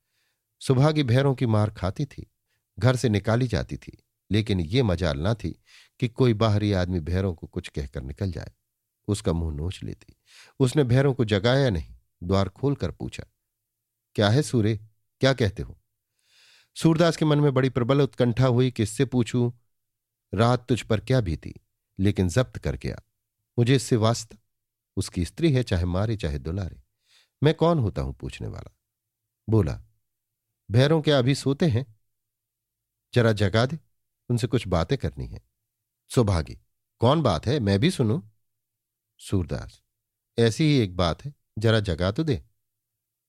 सुभागी 0.61 1.03
भैरों 1.03 1.35
की 1.35 1.47
मार 1.47 1.71
खाती 1.71 2.05
थी, 2.05 2.31
घर 2.79 2.97
से 2.97 3.09
निकाली 3.09 3.47
जाती 3.47 3.77
थी, 3.77 4.05
लेकिन 4.31 4.61
ये 4.61 4.83
मजाल 4.83 5.19
ना 5.19 5.35
थी 5.35 5.63
कि 6.01 6.09
कोई 6.09 6.35
बाहरी 6.35 6.73
आदमी 6.73 7.01
भैरों 7.01 7.35
को 7.35 7.47
कुछ 7.47 7.69
कहकर 7.69 8.03
निकल 8.03 8.33
जाए। 8.33 8.53
उसका 9.09 9.33
मुँह 9.33 9.55
नोच 9.57 9.81
लेती। 9.83 10.17
उसने 10.61 10.85
भैरों 10.85 11.15
को 11.15 11.25
जगाया 11.25 11.71
नहीं, 11.71 11.95
द्वार 12.23 12.49
खोलकर 12.49 12.91
पूछा 12.91 13.25
क्या 14.15 14.29
है 14.29 14.43
सूर्य? 14.43 14.77
क्या 15.21 15.33
कहते 15.35 15.63
हो? 15.63 15.81
सूरदास 16.77 17.17
के 17.17 17.25
मन 17.25 17.41
में 17.41 17.55
बड़ी 17.55 17.71
प्रबल 17.71 18.01
उत्कंठा 18.01 18.47
हुई 18.47 18.71
कि 18.71 18.83
इससे 18.83 19.05
पूछूँ? 19.05 19.53
रात 20.35 20.67
तुझ 20.69 20.83
पर 20.83 21.01
क्या 21.01 21.21
बीती, 21.21 21.55
लेकिन 21.99 22.29
जब्त 22.29 22.59
कर 22.59 22.77
गया। 22.77 23.03
मुझे 23.59 23.77
इससे 23.77 23.97
वास्ता, 23.97 24.37
उसकी 24.97 25.25
स्त्री 25.25 25.53
है, 25.53 25.63
चाहे 25.63 25.85
मारे, 25.85 26.17
चाहे 26.17 26.39
दुलारे। 26.39 26.83
मैं 27.43 27.55
कौन 27.55 27.79
होता 27.79 28.03
हूँ 28.03 28.15
पूछने 28.15 28.49
वाला? 28.49 28.77
बोला, 29.49 29.83
भैरों 30.71 31.03
क्या 31.03 31.19
अभी 31.19 31.35
सोते 31.35 31.67
हैं? 31.67 31.97
जरा 33.15 33.33
जगा 33.33 33.67
दे, 33.67 33.79
उनसे 34.31 34.47
कुछ 34.47 34.69
बातें 34.69 34.99
करनी 34.99 35.27
है। 35.27 35.41
सुभागी 36.15 36.59
कौन 36.99 37.23
बात 37.23 37.47
है? 37.47 37.61
मैं 37.61 37.79
भी 37.81 37.91
सुनू? 37.91 38.23
सूरदास, 39.19 39.83
ऐसी 40.39 40.65
ही 40.65 40.79
एक 40.79 40.97
बात 40.97 41.25
है, 41.25 41.35
जरा 41.59 41.81
जगा 41.81 42.11
तो 42.13 42.25
दे। 42.25 42.45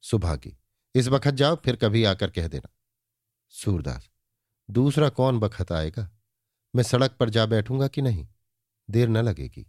सुभागी 0.03 0.57
इस 0.95 1.07
बखत 1.07 1.33
जाओ, 1.33 1.55
फिर 1.55 1.75
कभी 1.75 2.03
आकर 2.03 2.29
कह 2.29 2.47
देना। 2.47 2.69
सूरदास, 3.49 4.09
दूसरा 4.69 5.09
कौन 5.09 5.39
बखत 5.39 5.71
आएगा? 5.71 6.09
मैं 6.73 6.83
सड़क 6.83 7.15
पर 7.19 7.29
जा 7.29 7.45
बैठूँगा 7.45 7.87
कि 7.87 8.01
नहीं? 8.01 8.27
देर 8.89 9.09
न 9.09 9.17
लगेगी। 9.17 9.65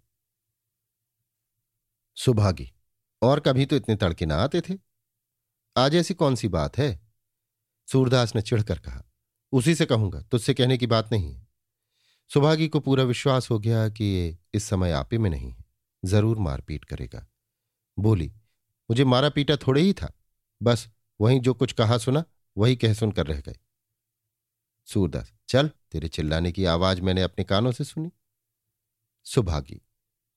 सुभागी, 2.17 2.73
और 3.23 3.41
कभी 3.41 3.67
तो 3.67 3.77
इतने 3.77 3.97
तड़के 3.97 4.27
ना 4.27 4.37
आते 4.37 4.61
थे। 4.61 4.79
आज 5.77 5.95
ऐसी 5.95 6.15
कौन 6.15 6.35
सी 6.35 6.49
बात 6.49 6.79
है? 6.79 7.01
सूरदास 7.89 8.35
ने 8.37 8.43
चिढ़कर 8.43 8.79
कहा, 8.79 9.03
उसी 9.53 9.75
से 9.75 9.87
कहूँगा, 9.87 10.23
तुझसे 10.23 10.55
कहने 10.55 10.79
की 10.79 10.87
बात 10.87 11.12
नहीं 11.12 11.33
है। 11.35 11.47
सुभागी 12.31 12.69
को 12.69 12.81
पूरा 12.81 13.05
विश्वास 13.05 13.51
हो 13.51 13.59
गया 13.59 13.89
कि 13.89 14.05
ये 14.05 14.39
इस 14.55 14.65
समय 14.65 14.93
आपे 14.93 15.19
में 15.19 15.31
नहीं 15.31 15.51
है। 15.51 15.65
ज़रूर 16.05 16.39
मारपीट 16.39 16.85
करेगा। 16.85 17.27
बोली, 17.97 18.29
मुझे 18.91 19.05
मारा 19.05 19.29
पीटा 19.29 19.57
थोड़े 19.57 19.81
ही 19.81 19.93
था। 19.93 20.12
बस 20.61 20.89
वहीं 21.20 21.40
जो 21.40 21.55
कुछ 21.55 21.72
कहा 21.72 21.98
सुना, 21.98 22.24
वही 22.57 22.76
कह 22.76 22.94
सुनकर 22.94 23.26
रह 23.26 23.40
गए 23.40 23.57
सूरदास, 24.88 25.33
चल, 25.48 25.70
तेरे 25.90 26.09
चिल्लाने 26.09 26.52
की 26.52 26.64
आवाज़ 26.64 27.00
मैंने 27.02 27.22
अपने 27.22 27.44
कानों 27.44 27.72
से 27.72 27.85
सुनी। 27.85 28.11
सुभागी, 29.26 29.81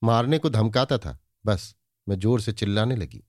मारने 0.02 0.38
को 0.38 0.50
धमकाता 0.50 0.98
था, 0.98 1.18
बस, 1.46 1.76
मैं 2.08 2.20
ज़ोर 2.20 2.42
से 2.42 2.52
चिल्लाने 2.54 2.96
लगी। 2.96 3.24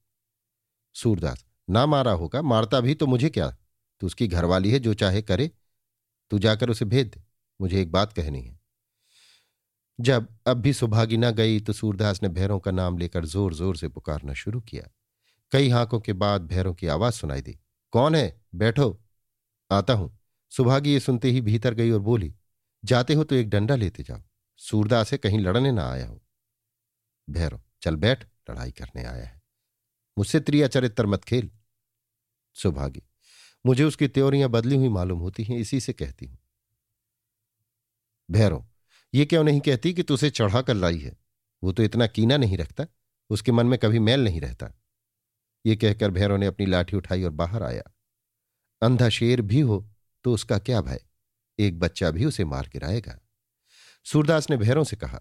सूरदास, 0.96 1.44
ना 1.70 1.84
मारा 1.86 2.12
होगा, 2.12 2.42
मारता 2.42 2.80
भी 2.80 2.94
तो 2.94 3.06
मुझे 3.06 3.28
क्या? 3.28 3.48
तू 4.00 4.06
उसकी 4.06 4.26
घरवाली 4.28 4.70
है, 4.70 4.78
जो 4.78 4.94
चाहे 4.94 5.22
करे। 5.22 5.50
तू 6.30 6.38
जाकर 6.38 6.70
उसे 6.70 6.84
भेज 6.84 7.06
दे, 7.06 7.22
मुझे 7.60 7.80
एक 7.82 7.92
बात 7.92 8.12
कहनी 8.12 8.40
है। 8.42 8.58
जब 9.98 10.28
अब 10.46 10.56
भी 10.56 10.72
सुभागी 10.72 11.16
ना 11.16 11.30
गई 11.30 11.60
तो 11.60 11.72
सूरदास 11.72 12.22
ने 12.22 12.28
भैरों 12.28 12.58
का 12.58 12.70
नाम 12.70 12.98
लेकर 12.98 13.24
ज़ोर 13.24 13.54
ज़ोर 13.54 13.76
से 13.76 13.88
पुकारना 13.88 14.34
शुरू 14.34 14.60
किया। 14.60 14.88
कई 15.52 15.68
हाकों 15.68 16.00
के 16.00 16.12
बाद 16.12 16.46
भैरों 16.46 16.74
की 16.74 16.86
आवाज़ 16.86 17.14
सुनाई 17.14 17.40
दी। 17.40 17.58
कौन 17.92 18.14
है? 18.14 18.42
बैठो। 18.54 19.00
आता 19.70 19.92
हूँ। 19.92 20.18
सुभागी 20.50 20.92
ये 20.92 21.00
सुनते 21.00 21.30
ही 21.30 21.40
भीतर 21.40 21.74
गई 21.74 21.90
और 21.90 22.00
बोली, 22.00 22.34
जाते 22.84 23.14
हो 23.14 23.24
तो 23.24 23.34
एक 23.34 23.50
डंडा 23.50 23.76
लेते 23.76 24.02
जाओ। 24.02 24.22
सूरदास 24.56 25.08
से 25.08 25.18
कहीं 25.18 25.38
लड़ने 25.38 25.72
ना 25.72 25.90
आया 25.90 26.06
हो। 26.06 26.22
भैरव 27.30 27.60
चल 27.82 27.96
बैठ, 27.96 28.24
लड़ाई 28.50 28.70
करने 28.70 29.04
आया 29.04 29.24
है। 29.24 29.42
मुझसे 30.18 30.40
त्रिया 30.40 30.68
चरित्र 30.68 31.06
मत 31.06 31.24
खेल। 31.24 31.50
सुभागी, 32.54 33.02
मुझे 33.66 33.84
उसकी 33.84 34.08
त्योरियाँ 34.08 34.48
बदली 34.48 34.76
हुई 34.76 34.88
मालूम 34.88 35.18
होती 35.18 35.44
हैं, 35.44 35.58
इसी 35.58 35.80
से 35.80 35.92
कहती 35.92 36.26
हूँ। 36.26 36.38
भैरव 38.30 38.66
ये 39.14 39.26
क्यों 39.26 39.44
नहीं 39.44 39.60
कहती 39.60 39.94
कि 39.94 40.02
तुझे 40.02 40.30
चढ़ा 40.30 40.62
कर 40.62 40.74
लाई 40.74 40.98
है? 40.98 41.16
वो 41.62 41.72
तो 41.72 41.82
इतना 41.82 42.06
कीना 42.06 42.36
नहीं 42.36 42.56
रखता। 42.58 42.86
उसके 43.30 43.52
मन 43.52 43.66
में 43.66 43.78
कभी 43.78 43.98
मैल 43.98 44.24
नहीं 44.24 44.40
रहता। 44.40 44.79
ये 45.64 45.76
कहकर 45.76 46.10
भैरव 46.10 46.36
ने 46.36 46.46
अपनी 46.46 46.66
लाठी 46.66 46.96
उठाई 46.96 47.22
और 47.22 47.30
बाहर 47.32 47.62
आया। 47.62 47.82
अंधा 48.82 49.08
शेर 49.08 49.42
भी 49.42 49.60
हो 49.60 49.86
तो 50.24 50.34
उसका 50.34 50.58
क्या 50.58 50.80
भय? 50.80 51.00
एक 51.58 51.78
बच्चा 51.78 52.10
भी 52.10 52.24
उसे 52.24 52.44
मार 52.44 52.68
गिराएगा 52.68 53.18
सूरदास 54.06 54.48
ने 54.50 54.56
भैरों 54.56 54.84
से 54.84 54.96
कहा, 54.96 55.20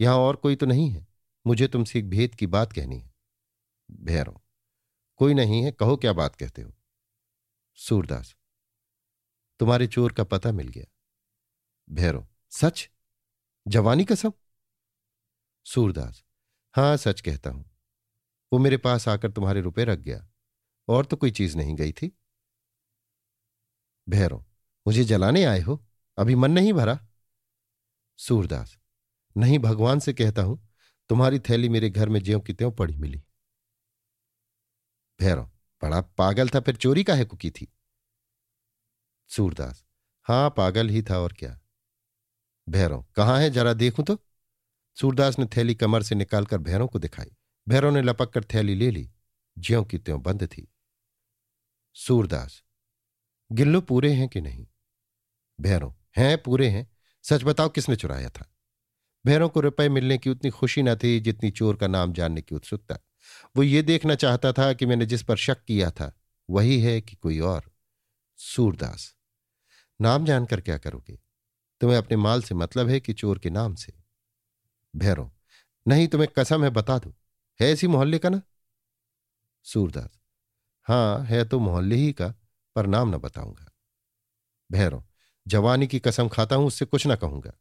यहाँ 0.00 0.16
और 0.16 0.36
कोई 0.36 0.56
तो 0.56 0.66
नहीं 0.66 0.90
है। 0.90 1.06
मुझे 1.44 1.68
तुमसे 1.68 1.98
एक 1.98 2.08
भेद 2.10 2.34
की 2.34 2.46
बात 2.46 2.72
कहनी 2.72 2.98
है। 2.98 3.14
भैरव 3.88 4.40
कोई 5.20 5.34
नहीं 5.34 5.62
है, 5.62 5.70
कहो 5.72 5.96
क्या 5.96 6.12
बात 6.12 6.36
कहते 6.36 6.62
हो? 6.62 6.72
सूरदास, 7.78 8.34
तुम्हारे 9.60 9.86
चोर 9.86 10.12
का 10.12 10.24
पता 10.24 10.52
मिल 10.52 10.68
गया। 10.68 10.84
भैरव 11.90 12.26
सच? 12.52 12.88
जवानी 13.66 14.04
कसम? 14.04 14.32
सूरदास, 15.66 16.22
हाँ, 16.74 16.96
सच 16.96 17.20
कहता 17.20 17.50
हूँ। 17.50 17.64
वो 18.52 18.58
मेरे 18.58 18.76
पास 18.76 19.08
आकर 19.08 19.30
तुम्हारे 19.30 19.60
रुपए 19.60 19.84
रख 19.84 19.98
गया। 19.98 20.28
और 20.88 21.06
तो 21.06 21.16
कोई 21.16 21.30
चीज़ 21.30 21.56
नहीं 21.56 21.74
गई 21.74 21.92
थी। 21.92 22.18
भैरव, 24.08 24.44
मुझे 24.86 25.04
जलाने 25.04 25.44
आए 25.44 25.60
हो? 25.60 25.86
अभी 26.18 26.34
मन 26.34 26.50
नहीं 26.50 26.72
भरा। 26.72 27.06
सूरदास, 28.16 28.78
नहीं, 29.36 29.58
भगवान 29.58 29.98
से 29.98 30.12
कहता 30.12 30.42
हूँ, 30.42 30.68
तुम्हारी 31.08 31.38
थैली 31.38 31.68
मेरे 31.68 31.90
घर 31.90 32.08
में 32.08 32.20
ज्यो 32.20 32.40
की 32.40 32.52
त्यों 32.52 32.72
पड़ी 32.72 32.96
मिली। 32.96 33.22
भैरव, 35.20 35.44
बड़ा 35.82 36.00
पागल 36.00 36.48
था, 36.48 36.60
फिर 36.60 36.76
चोरी 36.76 37.04
का 37.04 37.14
है 37.14 37.24
कुकी 37.24 37.50
थी। 37.50 37.72
सूरदास, 39.28 39.84
हाँ, 40.22 40.50
पागल 40.50 40.88
ही 40.88 41.02
था, 41.02 41.18
और 41.18 41.32
क्या? 41.32 41.60
भैरव, 42.68 43.06
कहाँ 43.16 43.40
है? 43.40 43.50
जरा 43.50 43.72
देखूँ 43.72 44.04
तो। 44.04 44.18
सूरदास 44.96 45.38
ने 45.38 45.46
थैली 45.46 45.74
कमर 45.74 46.02
से 46.02 46.14
निकालकर 46.14 46.58
भैरव 46.58 46.86
को 46.86 46.98
दिखाई। 46.98 47.35
भैरव 47.68 47.90
ने 47.90 48.02
लपक 48.02 48.30
कर 48.30 48.44
थैली 48.44 48.74
ले 48.74 48.90
ली, 48.90 49.10
ज्यों 49.58 49.84
की 49.84 49.98
त्यों 49.98 50.22
बंद 50.22 50.46
थी। 50.46 50.74
सूरदास, 51.94 52.62
गिल्लो 53.52 53.80
पूरे 53.80 54.12
हैं 54.12 54.28
कि 54.28 54.40
नहीं? 54.40 54.66
भैरव, 55.60 55.94
हैं 56.16 56.42
पूरे 56.42 56.68
हैं, 56.68 56.92
सच 57.22 57.44
बताओ 57.44 57.68
किसने 57.68 57.96
चुराया 57.96 58.30
था? 58.30 58.52
भैरों 59.26 59.48
को 59.48 59.60
रुपए 59.60 59.88
मिलने 59.88 60.18
की 60.18 60.30
उतनी 60.30 60.50
खुशी 60.50 60.82
न 60.82 60.96
थी 60.96 61.20
जितनी 61.20 61.50
चोर 61.50 61.76
का 61.76 61.86
नाम 61.86 62.12
जानने 62.12 62.42
की 62.42 62.54
उत्सुकता। 62.54 62.98
वो 63.56 63.62
ये 63.62 63.82
देखना 63.82 64.14
चाहता 64.14 64.52
था 64.52 64.72
कि 64.72 64.86
मैंने 64.86 65.06
जिस 65.06 65.22
पर 65.22 65.36
शक 65.36 65.64
किया 65.64 65.90
था, 65.90 66.20
वही 66.50 66.80
है 66.80 67.00
कि 67.00 67.16
कोई 67.16 67.40
और। 67.40 67.72
सूरदास, 68.36 69.16
नाम 70.00 70.24
जानकर 70.24 70.60
क्या 70.60 70.78
करोगे? 70.78 71.18
तुम्हें 71.80 71.98
अपने 71.98 72.16
माल 72.16 72.42
से 72.42 72.54
मतलब 72.54 72.88
है 72.88 73.00
कि 73.00 73.12
चोर 73.12 73.38
के 73.38 73.50
नाम 73.50 73.74
से? 73.74 73.92
भैरव, 74.96 75.32
नहीं, 75.88 76.08
तुम्हें 76.08 76.28
कसम 76.38 76.64
है, 76.64 76.70
बता 76.70 76.98
दो। 76.98 77.14
है 77.60 77.72
इसी 77.72 77.86
मोहल्ले 77.86 78.18
का 78.18 78.28
ना? 78.28 78.42
सूरदास। 79.64 80.18
हाँ, 80.82 81.24
है 81.24 81.44
तो 81.44 81.58
मोहल्ले 81.58 81.96
ही 81.96 82.12
का, 82.12 82.34
पर 82.76 82.86
नाम 82.86 83.14
न 83.14 83.18
बताऊँगा। 83.18 83.72
भैरव 84.72 85.04
जवानी 85.48 85.86
की 85.86 85.98
कसम 85.98 86.28
खाता 86.28 86.56
हूँ, 86.56 86.66
उससे 86.66 86.84
कुछ 86.84 87.06
ना 87.06 87.16
कहूँगा। 87.16 87.52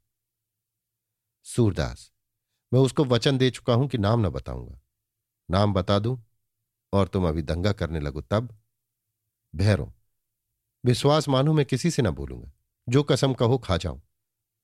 सूरदास, 1.44 2.12
मैं 2.74 2.82
उसको 2.82 3.06
वचन 3.06 3.38
दे 3.38 3.50
चुका 3.50 3.74
हूँ 3.74 3.88
कि 3.88 3.98
नाम 3.98 4.26
न 4.26 4.30
बताऊँगा। 4.30 4.82
नाम 5.52 5.74
बता 5.74 6.00
दूँ, 6.00 6.24
और 6.94 7.08
तुम 7.08 7.28
अभी 7.28 7.42
दंगा 7.42 7.72
करने 7.72 8.00
लगो 8.00 8.22
तब? 8.22 8.62
भैरव 9.56 9.94
विश्वास 10.86 11.30
मानो 11.30 11.54
मैं 11.54 11.66
किसी 11.66 11.92
से 11.92 12.02
ना 12.02 12.12
बोलूँगा। 12.12 12.52
जो 12.90 13.04
कसम 13.04 13.34
कहो 13.34 13.58
खा 13.58 13.78
जाऊँ। 13.78 14.02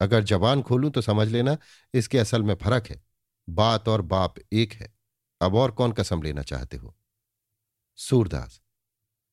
अगर 0.02 0.24
जबान 0.24 0.62
खोलूं 0.62 0.91
तो 0.91 1.02
समझ 1.02 1.28
लेना, 1.28 1.58
इसके 1.94 2.20
असल 2.20 2.44
में 2.44 2.56
फ़र्क 2.56 2.88
है। 2.88 3.04
बात 3.50 3.88
और 3.88 4.02
बाप 4.02 4.36
एक 4.54 4.74
है। 4.74 5.00
अब 5.41 5.56
और 5.56 5.71
कौन 5.71 5.91
कसम 5.91 6.21
लेना 6.21 6.41
चाहते 6.41 6.77
हो? 6.77 6.95
सूरदास, 7.99 8.62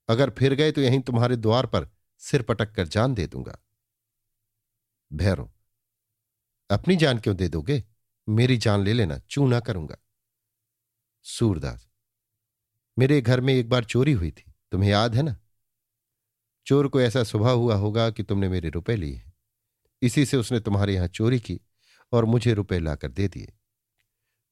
अगर 0.09 0.31
फिर 0.31 0.55
गए 0.55 0.73
तो 0.73 0.81
यहीं 0.81 1.01
तुम्हारे 1.01 1.37
द्वार 1.37 1.66
पर 1.66 1.88
सिर 2.18 2.42
पटक 2.42 2.75
कर 2.75 2.88
जान 2.88 3.14
दे 3.14 3.27
दूँगा। 3.27 3.59
भैरव 5.12 5.51
अपनी 6.71 6.97
जान 6.97 7.18
क्यों 7.18 7.37
दे 7.37 7.49
दोगे? 7.49 7.85
मेरी 8.29 8.57
जान 8.57 8.83
ले 8.85 8.92
लेना, 8.92 9.18
चू 9.18 9.47
ना 9.49 9.61
करूँगा। 9.61 9.97
सूरदास, 11.23 11.88
मेरे 12.99 13.21
घर 13.21 13.40
में 13.40 13.55
एक 13.55 13.68
बार 13.68 13.85
चोरी 13.85 14.12
हुई 14.12 14.31
थी, 14.31 14.53
तुम्हें 14.73 14.90
याद 14.90 15.14
है 15.14 15.23
ना? 15.23 15.37
चोर 16.66 16.88
को 16.88 17.01
ऐसा 17.01 17.23
स्वभाव 17.23 17.59
हुआ 17.59 17.75
होगा 17.75 18.11
कि 18.11 18.23
तुमने 18.23 18.49
मेरे 18.49 18.71
रुपए 18.71 18.97
लिए 18.97 19.14
हैं। 19.14 19.33
इसी 20.03 20.27
से 20.27 20.37
उसने 20.37 20.61
तुम्हारे 20.61 20.94
यहाँ 20.94 21.07
चोरी 21.09 21.40
की 21.40 21.61
और 22.12 22.25
मुझे 22.25 22.55
रुपए 22.55 22.79
लाकर 22.79 23.09
दे 23.09 23.29
दिए। 23.29 23.53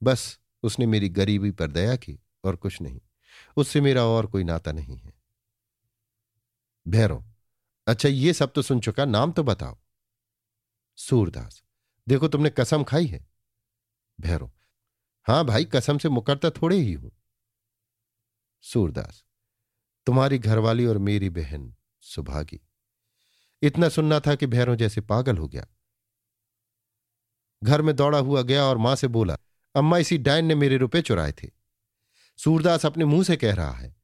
बस 0.03 0.39
उसने 0.67 0.87
मेरी 0.87 1.09
गरीबी 1.09 1.51
पर 1.51 1.71
दया 1.71 1.97
की 1.97 2.19
और 2.45 2.57
कुछ 2.57 2.81
नहीं। 2.81 3.01
उससे 3.57 3.81
मेरा 3.81 4.05
और 4.05 4.27
कोई 4.27 4.45
नाता 4.45 4.73
नहीं 4.73 4.97
है। 4.97 5.13
भैरव 6.87 7.25
अच्छा 7.87 8.09
ये 8.09 8.33
सब 8.33 8.53
तो 8.53 8.63
सुन 8.63 8.81
चुका, 8.81 9.05
नाम 9.05 9.33
तो 9.33 9.43
बताओ। 9.43 9.77
सूरदास, 10.99 11.63
देखो 12.09 12.29
तुमने 12.29 12.51
कसम 12.51 12.85
खाई 12.85 13.07
है? 13.07 13.27
भैरव, 14.21 14.51
हाँ 15.27 15.45
भाई, 15.45 15.65
कसम 15.65 15.99
से 15.99 16.09
मुकरता 16.09 16.51
थोड़े 16.51 16.77
ही 16.77 16.93
हूँ। 16.93 17.11
सूरदास, 18.65 19.25
तुम्हारी 20.07 20.39
घरवाली 20.39 20.87
और 20.87 20.99
मेरी 20.99 21.31
बहन 21.31 21.75
सुभागी। 22.01 22.61
इतना 23.63 23.89
सुनना 23.89 24.21
था 24.21 24.35
कि 24.35 24.47
भैरव 24.47 24.75
जैसे 24.75 25.01
पागल 25.01 25.37
हो 25.37 25.49
गया। 25.49 25.67
घर 27.63 27.83
में 27.83 27.95
दौड़ा 27.97 28.19
हुआ 28.19 28.43
गया 28.43 28.65
और 28.65 28.79
माँ 28.79 28.95
से 28.97 29.09
बोला 29.09 29.37
अम्मा 29.77 29.99
इसी 29.99 30.19
डायन 30.19 30.47
ने 30.47 30.55
मेरे 30.55 30.77
रुपए 30.77 31.01
चुराए 31.03 31.33
थे। 31.33 31.49
सूरदास 32.39 32.87
अपने 32.87 33.05
मुँह 33.05 33.23
से 33.25 33.37
कह 33.37 33.55
रहा 33.55 33.73
है, 33.73 33.95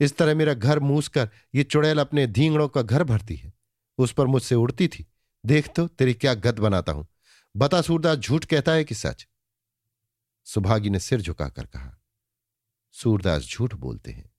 इस 0.00 0.16
तरह 0.16 0.34
मेरा 0.34 0.54
घर 0.54 0.78
मूस 0.80 1.08
कर 1.08 1.28
ये 1.54 1.62
चुड़ैल 1.64 1.98
अपने 1.98 2.26
धींगड़ों 2.28 2.68
का 2.68 2.82
घर 2.82 3.04
भरती 3.04 3.36
है। 3.36 3.52
उस 3.98 4.12
पर 4.12 4.26
मुझसे 4.26 4.54
उड़ती 4.54 4.88
थी, 4.88 5.06
देख 5.44 5.68
तो 5.76 5.86
तेरी 5.88 6.14
क्या 6.14 6.34
गद 6.36 6.58
बनाता 6.58 6.92
हूँ। 6.92 7.06
बता 7.54 7.80
सूरदास, 7.82 8.18
झूठ 8.18 8.44
कहता 8.44 8.72
है 8.72 8.84
कि 8.84 8.94
सच? 8.94 9.26
सुभागी 10.46 10.90
ने 10.90 11.00
सिर 11.00 11.20
झुकाकर 11.20 11.66
कहा, 11.66 11.96
सूरदास 12.94 13.42
झूठ 13.44 13.74
बोलते 13.74 14.10
हैं। 14.10 14.30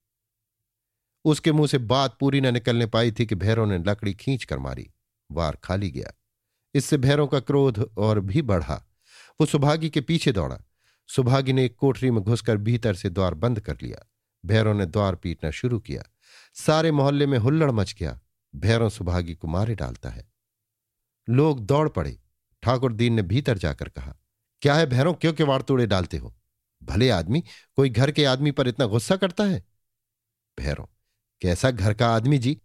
उसके 1.24 1.52
मुँह 1.52 1.66
से 1.66 1.78
बात 1.78 2.16
पूरी 2.20 2.40
न 2.40 2.52
निकलने 2.52 2.86
पाई 2.86 3.12
थी 3.12 3.26
कि 3.26 3.34
भैरों 3.34 3.66
ने 3.66 3.78
लकड़ी 3.80 4.14
खींच 4.14 4.44
कर 4.44 4.58
मारी, 4.58 4.88
वार 5.30 5.56
खाली 5.64 5.90
गया। 5.90 6.12
इससे 6.74 6.96
भैरों 6.98 7.26
का 7.26 7.40
क्रोध 7.40 7.78
और 7.98 8.20
भी 8.20 8.42
बढ़ा। 8.42 8.82
वो 9.40 9.46
सुभागी 9.46 9.90
के 9.90 10.00
पीछे 10.00 10.32
दौड़ा 10.32 10.58
सुभागी 11.16 11.52
ने 11.52 11.64
एक 11.64 11.76
कोठरी 11.76 12.10
में 12.10 12.22
घुसकर 12.22 12.56
भीतर 12.56 12.94
से 12.94 13.10
द्वार 13.10 13.34
बंद 13.34 13.60
कर 13.60 13.76
लिया। 13.82 14.10
भैरों 14.46 14.74
ने 14.74 14.86
द्वार 14.86 15.14
पीटना 15.14 15.50
शुरू 15.50 15.78
किया। 15.78 16.02
सारे 16.54 16.90
मोहल्ले 16.90 17.26
में 17.26 17.38
हुल्लड़ 17.38 17.70
मच 17.70 17.94
गया। 17.98 18.20
भैरों 18.56 18.88
सुभागी 18.88 19.34
को 19.34 19.48
मारे 19.48 19.74
डालता 19.74 20.08
है। 20.08 20.32
लोग 21.28 21.60
दौड़ 21.60 21.88
पड़े। 21.88 22.18
ठाकुर 22.62 22.92
दीन 22.92 23.14
ने 23.14 23.22
भीतर 23.22 23.58
जाकर 23.58 23.88
कहा, 23.88 24.16
क्या 24.62 24.74
है 24.74 24.86
भैरों? 24.86 25.14
क्यों 25.14 25.32
के 25.32 25.42
वाड़ 25.42 25.62
तोड़े 25.62 25.86
डालते 25.86 26.16
हो? 26.16 26.34
भले 26.82 27.10
आदमी, 27.10 27.44
कोई 27.76 27.90
घर 27.90 28.10
के 28.10 28.24
आदमी 28.24 28.50
पर 28.50 28.68
इतना 28.68 28.86
गुस्सा 28.86 29.16
करता 29.16 29.44
है? 29.44 29.64
भैरों, 30.60 30.84
कैसा 31.40 31.70
घर 31.70 31.94
का 31.94 32.14
आदमी 32.14 32.38
जी? 32.38 32.60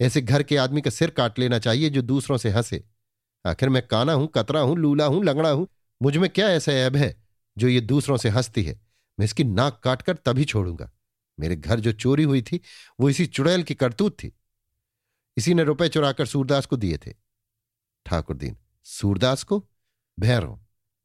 ऐसे 0.00 0.20
घर 0.20 0.42
के 0.42 0.56
आदमी 0.56 0.80
का 0.80 0.90
सिर 0.90 1.10
काट 1.10 1.38
लेना 1.38 1.58
चाहिए 1.58 1.90
जो 1.90 2.02
दूसरों 2.02 2.36
से 2.36 2.50
हंसे। 2.50 2.84
आखिर 3.46 3.68
मैं 3.68 3.86
काना 3.86 4.12
हूँ, 4.12 4.28
कतरा 4.34 4.60
हूँ, 4.60 4.76
लूला 4.76 5.04
हूँ, 5.04 5.24
लंगड़ा 5.24 5.50
हूँ। 5.50 5.68
मुझमें 6.02 6.30
क्या 6.30 6.48
ऐसा 6.48 6.72
ऐब 6.72 6.96
है? 6.96 7.21
जो 7.58 7.68
ये 7.68 7.80
दूसरों 7.80 8.16
से 8.16 8.28
हंसती 8.28 8.62
है, 8.62 8.80
मैं 9.18 9.24
इसकी 9.24 9.44
नाक 9.44 9.80
काटकर 9.84 10.16
तभी 10.16 10.44
छोड़ूँगा। 10.44 10.90
मेरे 11.40 11.56
घर 11.56 11.80
जो 11.80 11.92
चोरी 11.92 12.22
हुई 12.22 12.42
थी, 12.42 12.60
वो 13.00 13.10
इसी 13.10 13.26
चुड़ैल 13.26 13.62
की 13.62 13.74
करतूत 13.74 14.12
थी। 14.12 14.32
इसी 15.36 15.54
ने 15.54 15.64
रुपए 15.64 15.88
चुराकर 15.88 16.26
सूरदास 16.26 16.66
को 16.66 16.76
दिए 16.76 16.98
थे। 16.98 17.12
ठाकुर 18.06 18.36
दीन 18.36 18.56
सूरदास 18.84 19.42
को? 19.42 19.66
भैरव 20.20 20.58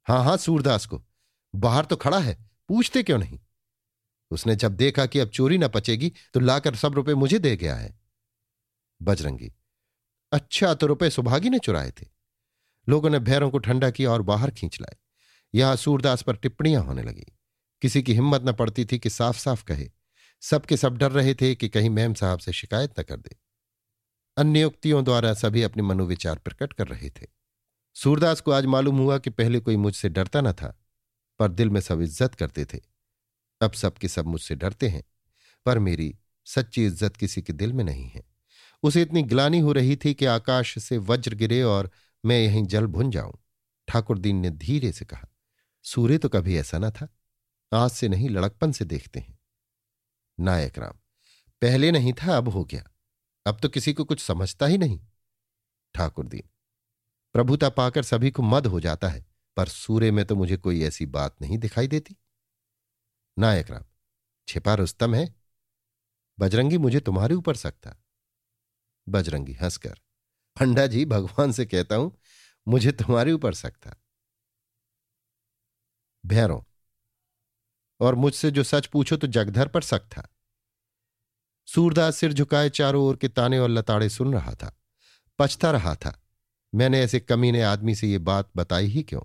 हाँ 0.07 0.23
हाँ, 0.23 0.38
सूरदास 0.38 0.86
को। 0.86 1.03
बाहर 1.55 1.86
तो 1.86 1.95
खड़ा 1.95 2.19
है, 2.19 2.38
पूछते 2.69 3.03
क्यों 3.03 3.17
नहीं? 3.17 3.39
उसने 4.31 4.55
जब 4.55 4.75
देखा 4.75 5.05
कि 5.05 5.19
अब 5.19 5.29
चोरी 5.29 5.57
ना 5.57 5.67
पचेगी 5.67 6.12
तो 6.33 6.39
लाकर 6.39 6.75
सब 6.75 6.93
रुपए 6.93 7.13
मुझे 7.13 7.39
दे 7.39 7.55
गया 7.57 7.75
है। 7.75 7.99
बजरंगी 9.01 9.51
अच्छा 10.31 10.73
तो 10.73 10.88
रुपए 10.88 11.10
सुभागी 11.10 11.49
ने 11.49 11.60
चुराए 11.60 11.91
थे। 11.91 12.05
लोगों 12.88 13.10
ने 13.10 13.19
भैरों 13.19 13.49
को 13.51 13.57
ठंडा 13.57 13.89
किया 13.89 14.12
और 14.12 14.21
बाहर 14.21 14.51
खींच 14.51 14.79
लाए। 14.81 14.97
यहाँ 15.53 15.75
सूरदास 15.75 16.21
पर 16.21 16.36
टिप्पणियाँ 16.36 16.83
होने 16.83 17.03
लगी। 17.03 17.25
किसी 17.81 18.01
की 18.03 18.13
हिम्मत 18.13 18.41
न 18.41 18.53
पड़ती 18.53 18.86
थी 18.86 18.99
कि 18.99 19.10
साफ़ 19.10 19.38
साफ़ 19.38 19.63
कहे। 19.63 19.89
सबके 20.41 20.77
सब 20.77 20.97
डर 20.97 21.12
रहे 21.12 21.33
थे 21.36 21.55
कि 21.55 21.69
कहीं 21.69 21.89
मैम 21.89 22.13
साहब 22.13 22.39
से 22.39 22.53
शिकायत 22.53 22.99
न 22.99 23.03
कर 23.03 23.17
दे। 23.17 23.36
अन्य 24.38 24.62
युक्तियों 24.62 25.03
द्वारा 25.03 25.33
सभी 25.33 25.62
अपने 25.62 25.83
मनोविचार 25.83 26.38
प्रकट 26.38 26.73
कर 26.73 26.88
रहे 26.88 27.10
थे। 27.10 27.27
सूरदास 27.95 28.41
को 28.41 28.51
आज 28.51 28.65
मालूम 28.65 28.97
हुआ 28.97 29.17
कि 29.17 29.29
पहले 29.29 29.60
कोई 29.60 29.75
मुझसे 29.75 30.10
डरता 30.10 30.41
न 30.41 30.51
था, 30.51 30.79
पर 31.39 31.51
दिल 31.51 31.69
में 31.69 31.81
सब 31.81 32.01
इज़्ज़त 32.01 32.36
करते 32.36 32.65
थे। 32.65 32.79
अब 33.62 33.71
सबके 33.71 34.07
सब 34.07 34.25
मुझसे 34.25 34.55
डरते 34.55 34.88
हैं, 34.88 35.03
पर 35.65 35.79
मेरी 35.79 36.15
सच्ची 36.45 36.86
इज़्ज़त 36.86 37.15
किसी 37.15 37.41
के 37.41 37.53
दिल 37.53 37.73
में 37.73 37.83
नहीं 37.83 38.07
है। 38.10 38.23
उसे 38.83 39.01
इतनी 39.01 39.23
ग्लानी 39.23 39.60
हो 39.60 39.71
रही 39.71 39.95
थी 39.95 40.13
कि 40.13 40.25
आकाश 40.25 40.77
से 40.79 40.97
वज्र 40.97 41.36
गिरे 41.36 41.62
और 41.63 41.91
मैं 42.25 42.39
यहीं 42.39 42.65
जल 42.65 42.86
भुन 42.86 43.12
जाऊँ 43.12 43.33
ठाकुर 43.88 44.17
दीन 44.17 44.36
ने 44.36 44.49
धीरे 44.49 44.91
से 44.91 45.05
कहा। 45.05 45.27
सूर्य 45.88 46.17
तो 46.17 46.30
कभी 46.30 46.58
ऐसा 46.58 46.78
ना 46.78 46.89
था। 46.91 47.08
आज 47.71 47.91
से 47.91 48.08
नहीं, 48.08 48.30
लड़कपन 48.30 48.71
से 48.71 48.86
देखते 48.86 49.19
हैं। 49.19 49.38
नायक 50.38 50.78
राम, 50.80 50.93
पहले 51.62 51.91
नहीं 51.91 52.13
था, 52.13 52.38
अब 52.38 52.47
हो 52.47 52.63
गया। 52.65 52.84
अब 53.45 53.60
तो 53.60 53.69
किसी 53.69 53.93
को 53.93 54.04
कुछ 54.06 54.19
समझता 54.19 54.65
ही 54.65 54.78
नहीं। 54.78 55.00
ठाकुर 55.95 56.28
दीन, 56.28 56.50
प्रभुता 57.36 57.69
पाकर 57.69 58.04
सभी 58.04 58.32
को 58.32 58.43
मद 58.43 58.67
हो 58.67 58.80
जाता 58.80 59.10
है, 59.10 59.26
पर 59.58 59.67
सूर्य 59.67 60.12
में 60.12 60.23
तो 60.26 60.36
मुझे 60.36 60.58
कोई 60.58 60.84
ऐसी 60.84 61.06
बात 61.06 61.36
नहीं 61.41 61.58
दिखाई 61.58 61.88
देती। 61.88 62.15
नायक 63.38 63.69
राम, 63.71 63.84
छिपा 64.47 64.73
रुस्तम 64.73 65.15
है। 65.15 65.34
बजरंगी 66.38 66.78
मुझे 66.78 67.00
तुम्हारे 67.00 67.36
ऊपर 67.36 67.56
सकता। 67.56 67.95
बजरंगी 69.08 69.54
हंसकर, 69.54 70.00
पंडा 70.58 70.86
जी, 70.88 71.06
भगवान 71.06 71.52
से 71.52 71.65
कहता 71.65 71.95
हूँ, 71.95 72.17
मुझे 72.67 72.91
तुम्हारे 72.91 73.32
ऊपर 73.32 73.54
सकता। 73.54 73.95
भैरों 76.28 76.62
और 78.00 78.16
मुझसे 78.16 78.52
जो 78.52 78.63
सच 78.63 78.86
पूछो 78.86 79.18
तो 79.18 79.28
जगधर 79.28 79.68
पर 79.68 79.82
सक 79.82 80.02
था। 80.02 80.28
सूरदास 81.68 82.18
सिर 82.18 82.34
झुकाए 82.34 82.70
चारों 82.70 83.04
ओर 83.06 83.16
के 83.16 83.28
ताने 83.28 83.60
और 83.60 83.70
लताड़े 83.70 84.10
सुन 84.10 84.34
रहा 84.34 84.54
था, 84.54 84.72
पछता 85.40 85.72
रहा 85.72 85.96
था, 85.96 86.22
मैंने 86.74 87.02
ऐसे 87.02 87.20
कमीने 87.20 87.62
आदमी 87.62 87.96
से 87.96 88.08
ये 88.08 88.18
बात 88.18 88.50
बताई 88.56 88.86
ही 88.86 89.04
क्यों? 89.04 89.22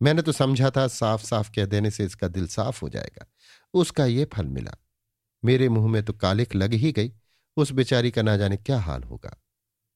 मैंने 0.00 0.22
तो 0.22 0.32
समझा 0.32 0.70
था 0.70 0.86
साफ़ 0.88 1.24
साफ़ 1.24 1.50
कह 1.50 1.66
देने 1.66 1.90
से 1.90 2.04
इसका 2.04 2.28
दिल 2.28 2.46
साफ़ 2.46 2.80
हो 2.82 2.88
जाएगा, 2.88 3.26
उसका 3.74 4.04
ये 4.04 4.24
फल 4.24 4.46
मिला। 4.46 4.76
मेरे 5.44 5.68
मुँह 5.68 5.88
में 5.88 6.02
तो 6.04 6.12
कालिक 6.12 6.54
लग 6.54 6.72
ही 6.72 6.92
गई, 6.92 7.12
उस 7.56 7.72
बेचारी 7.72 8.10
का 8.10 8.22
ना 8.22 8.36
जाने 8.36 8.56
क्या 8.56 8.78
हाल 8.78 9.02
होगा। 9.02 9.36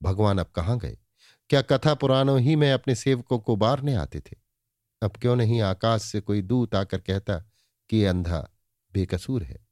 भगवान 0.02 0.38
अब 0.38 0.46
कहाँ 0.46 0.78
गए? 0.78 0.98
क्या 1.50 1.62
कथा 1.62 1.94
पुराणों 1.94 2.40
ही 2.40 2.56
में 2.56 2.72
अपने 2.72 2.94
सेवकों 2.94 3.38
को 3.38 3.56
बारने 3.56 3.94
आते 3.94 4.20
थे? 4.20 4.47
अब 5.02 5.16
क्यों 5.16 5.36
नहीं 5.36 5.60
आकाश 5.62 6.02
से 6.02 6.20
कोई 6.20 6.42
दूत 6.42 6.74
आकर 6.74 6.98
कहता 6.98 7.38
कि 7.90 8.04
अंधा, 8.04 8.48
बेकसूर 8.94 9.42
है। 9.42 9.66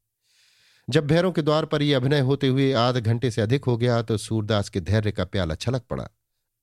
जब 0.89 1.07
भैरों 1.07 1.33
के 1.33 1.43
द्वार 1.43 1.65
पर 1.65 1.83
यह 1.83 1.97
अभिनय 1.97 2.21
होते 2.21 2.49
हुए 2.49 2.73
आध 2.73 2.97
घंटे 2.97 3.31
से 3.31 3.43
अधिक 3.43 3.65
हो 3.65 3.77
गया 3.77 4.01
तो 4.03 4.17
सूरदास 4.17 4.69
के 4.69 4.81
धैर्य 4.81 5.13
का 5.13 5.25
प्याला 5.25 5.55
छलक 5.55 5.83
पड़ा। 5.83 6.09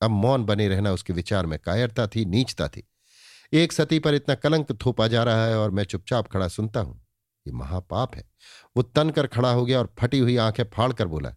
अब 0.01 0.11
मौन 0.11 0.43
बने 0.45 0.67
रहना 0.67 0.91
उसके 0.91 1.13
विचार 1.13 1.45
में 1.45 1.57
कायरता 1.59 2.07
थी, 2.07 2.25
नीचता 2.25 2.67
थी। 2.67 2.87
एक 3.53 3.73
सती 3.73 3.99
पर 3.99 4.13
इतना 4.13 4.35
कलंक 4.35 4.71
थोपा 4.85 5.07
जा 5.07 5.23
रहा 5.23 5.45
है 5.45 5.57
और 5.57 5.71
मैं 5.71 5.83
चुपचाप 5.83 6.27
खड़ा 6.27 6.47
सुनता 6.47 6.79
हूँ। 6.79 6.99
ये 7.45 7.53
महापाप 7.53 8.15
है। 8.15 8.23
वो 8.77 8.83
तन 8.83 9.09
कर 9.09 9.27
खड़ा 9.27 9.51
हो 9.51 9.65
गया 9.65 9.79
और 9.79 9.93
फटी 9.99 10.19
हुई 10.19 10.37
आँखें 10.37 10.63
फाड़ 10.63 10.91
कर 10.93 11.07
बोला, 11.07 11.35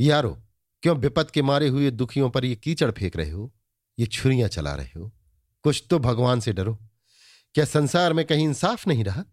यारो, 0.00 0.36
क्यों 0.82 0.96
विपत 0.96 1.30
के 1.30 1.42
मारे 1.42 1.68
हुए 1.68 1.90
दुखियों 1.90 2.30
पर 2.30 2.44
ये 2.44 2.56
कीचड़ 2.56 2.90
फेंक 2.90 3.16
रहे 3.16 3.30
हो? 3.30 3.52
ये 3.98 4.06
छुरियाँ 4.06 4.48
चला 4.48 4.74
रहे 4.74 4.98
हो? 5.00 5.12
कुछ 5.68 5.84
तो 5.90 5.98
भगवान 5.98 6.40
से 6.40 6.52
डरो। 6.52 6.78
क्या 7.54 7.64
संसार 7.64 8.12
में 8.12 8.24
कहीं 8.24 8.44
इंसाफ 8.44 8.88
नहीं 8.88 9.04
रहा? 9.04 9.24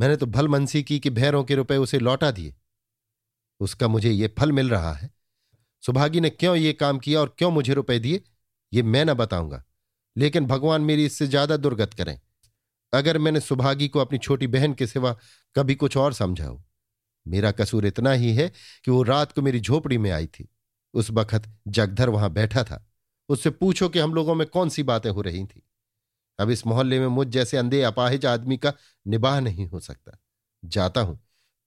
मैंने 0.00 0.16
तो 0.16 0.26
भल 0.26 0.48
मनसी 0.48 0.82
की 0.82 1.00
कि 1.00 1.10
भैरों 1.10 1.44
के 1.44 1.54
रुपए 1.54 1.76
उसे 1.76 1.98
लौटा 1.98 2.30
दिए। 2.30 2.54
उसका 3.60 3.88
मुझे 3.88 4.10
ये 4.10 4.34
फल 4.38 4.52
मिल 4.52 4.70
रहा 4.70 4.92
है। 4.92 5.10
सुभागी 5.82 6.20
ने 6.20 6.30
क्यों 6.30 6.56
ये 6.56 6.72
काम 6.72 6.98
किया 6.98 7.20
और 7.20 7.34
क्यों 7.38 7.50
मुझे 7.50 7.74
रुपए 7.74 7.98
दिए, 7.98 8.22
ये 8.72 8.82
मैं 8.82 9.04
ना 9.04 9.14
बताऊँगा। 9.14 9.64
लेकिन 10.16 10.46
भगवान 10.46 10.82
मेरी 10.82 11.04
इससे 11.04 11.26
ज़्यादा 11.26 11.56
दुर्गत 11.56 11.94
करें। 11.94 12.20
अगर 12.94 13.18
मैंने 13.18 13.40
सुभागी 13.40 13.88
को 13.88 13.98
अपनी 13.98 14.18
छोटी 14.18 14.46
बहन 14.46 14.74
के 14.74 14.86
सिवा 14.86 15.16
कभी 15.56 15.74
कुछ 15.74 15.96
और 15.96 16.12
समझा 16.12 16.46
हो। 16.46 16.64
मेरा 17.28 17.50
कसूर 17.50 17.86
इतना 17.86 18.12
ही 18.12 18.34
है 18.34 18.52
कि 18.84 18.90
वो 18.90 19.02
रात 19.02 19.32
को 19.32 19.42
मेरी 19.42 19.60
झोपड़ी 19.60 19.98
में 19.98 20.10
आई 20.10 20.26
थी। 20.26 20.48
उस 20.94 21.10
वक्त 21.10 21.50
जगधर 21.68 22.08
वहाँ 22.08 22.32
बैठा 22.32 22.64
था। 22.64 22.85
उससे 23.28 23.50
पूछो 23.50 23.88
कि 23.88 23.98
हम 23.98 24.14
लोगों 24.14 24.34
में 24.34 24.46
कौन 24.46 24.68
सी 24.68 24.82
बातें 24.82 25.10
हो 25.10 25.20
रही 25.20 25.44
थी। 25.44 25.62
अब 26.38 26.50
इस 26.50 26.66
मोहल्ले 26.66 27.00
में 27.00 27.06
मुझ 27.06 27.26
जैसे 27.28 27.56
अंधे 27.56 27.82
अपाहिज 27.82 28.26
आदमी 28.26 28.56
का 28.56 28.72
निबाह 29.06 29.40
नहीं 29.40 29.66
हो 29.66 29.80
सकता। 29.80 30.18
जाता 30.62 31.00
हूँ, 31.00 31.18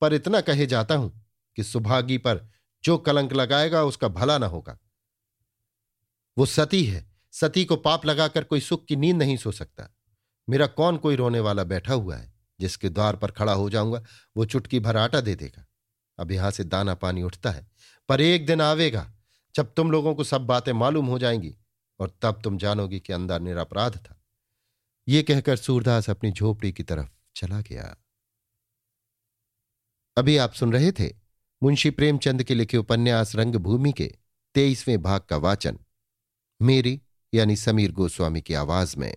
पर 0.01 0.13
इतना 0.13 0.41
कहे 0.41 0.65
जाता 0.65 0.95
हूँ 0.95 1.11
कि 1.57 1.63
सुभागी 1.63 2.17
पर 2.17 2.47
जो 2.83 2.97
कलंक 2.97 3.33
लगाएगा 3.33 3.83
उसका 3.83 4.07
भला 4.07 4.37
ना 4.37 4.45
होगा। 4.45 4.77
वो 6.37 6.45
सती 6.45 6.83
है, 6.83 7.05
सती 7.33 7.65
को 7.65 7.75
पाप 7.75 8.05
लगाकर 8.05 8.43
कोई 8.43 8.59
सुख 8.59 8.85
की 8.85 8.95
नींद 8.95 9.15
नहीं 9.15 9.37
सो 9.37 9.51
सकता। 9.51 9.89
मेरा 10.47 10.67
कौन 10.67 10.97
कोई 10.97 11.15
रोने 11.15 11.39
वाला 11.39 11.63
बैठा 11.63 11.93
हुआ 11.93 12.15
है, 12.15 12.33
जिसके 12.59 12.89
द्वार 12.89 13.15
पर 13.15 13.31
खड़ा 13.31 13.53
हो 13.53 13.69
जाऊँगा, 13.69 14.03
वो 14.37 14.45
चुटकी 14.45 14.79
भर 14.79 14.97
आटा 14.97 15.21
दे 15.21 15.35
देगा। 15.35 15.65
अब 16.19 16.31
यहाँ 16.31 16.51
से 16.51 16.63
दाना 16.63 16.95
पानी 16.95 17.23
उठता 17.23 17.51
है, 17.51 17.67
पर 18.09 18.21
एक 18.21 18.45
दिन 18.45 18.61
आवेगा 18.61 19.05
जब 19.55 19.73
तुम 19.73 19.91
लोगों 19.91 20.15
को 20.15 20.23
सब 20.23 20.41
बातें 20.41 20.73
मालूम 20.73 21.05
हो 21.05 21.19
जाएँगी 21.19 21.55
और 21.99 22.17
तब 22.21 22.41
तुम 22.43 22.57
जानोगे 22.57 22.99
कि 22.99 23.13
अंदर 23.13 23.39
निरापराध 23.39 23.97
था। 23.97 24.21
ये 25.07 25.23
कहकर 25.23 25.57
सूरदास 25.57 26.09
अपनी 26.09 26.31
झोपड़ी 26.31 26.71
की 26.71 26.83
तरफ़ 26.83 27.09
चला 27.35 27.61
गया। 27.61 27.95
अभी 30.17 30.37
आप 30.37 30.53
सुन 30.53 30.73
रहे 30.73 30.91
थे 30.91 31.09
मुंशी 31.63 31.89
प्रेमचंद 31.89 32.43
के 32.43 32.55
लिखे 32.55 32.77
उपन्यास 32.77 33.35
रंगभूमि 33.35 33.91
के 33.91 34.15
तेईसवें 34.55 35.01
भाग 35.01 35.21
का 35.21 35.37
वाचन, 35.37 35.79
मेरी 36.61 37.01
यानी 37.33 37.55
समीर 37.55 37.91
गोस्वामी 37.91 38.41
की 38.41 38.53
आवाज़ 38.53 38.97
में। 38.97 39.15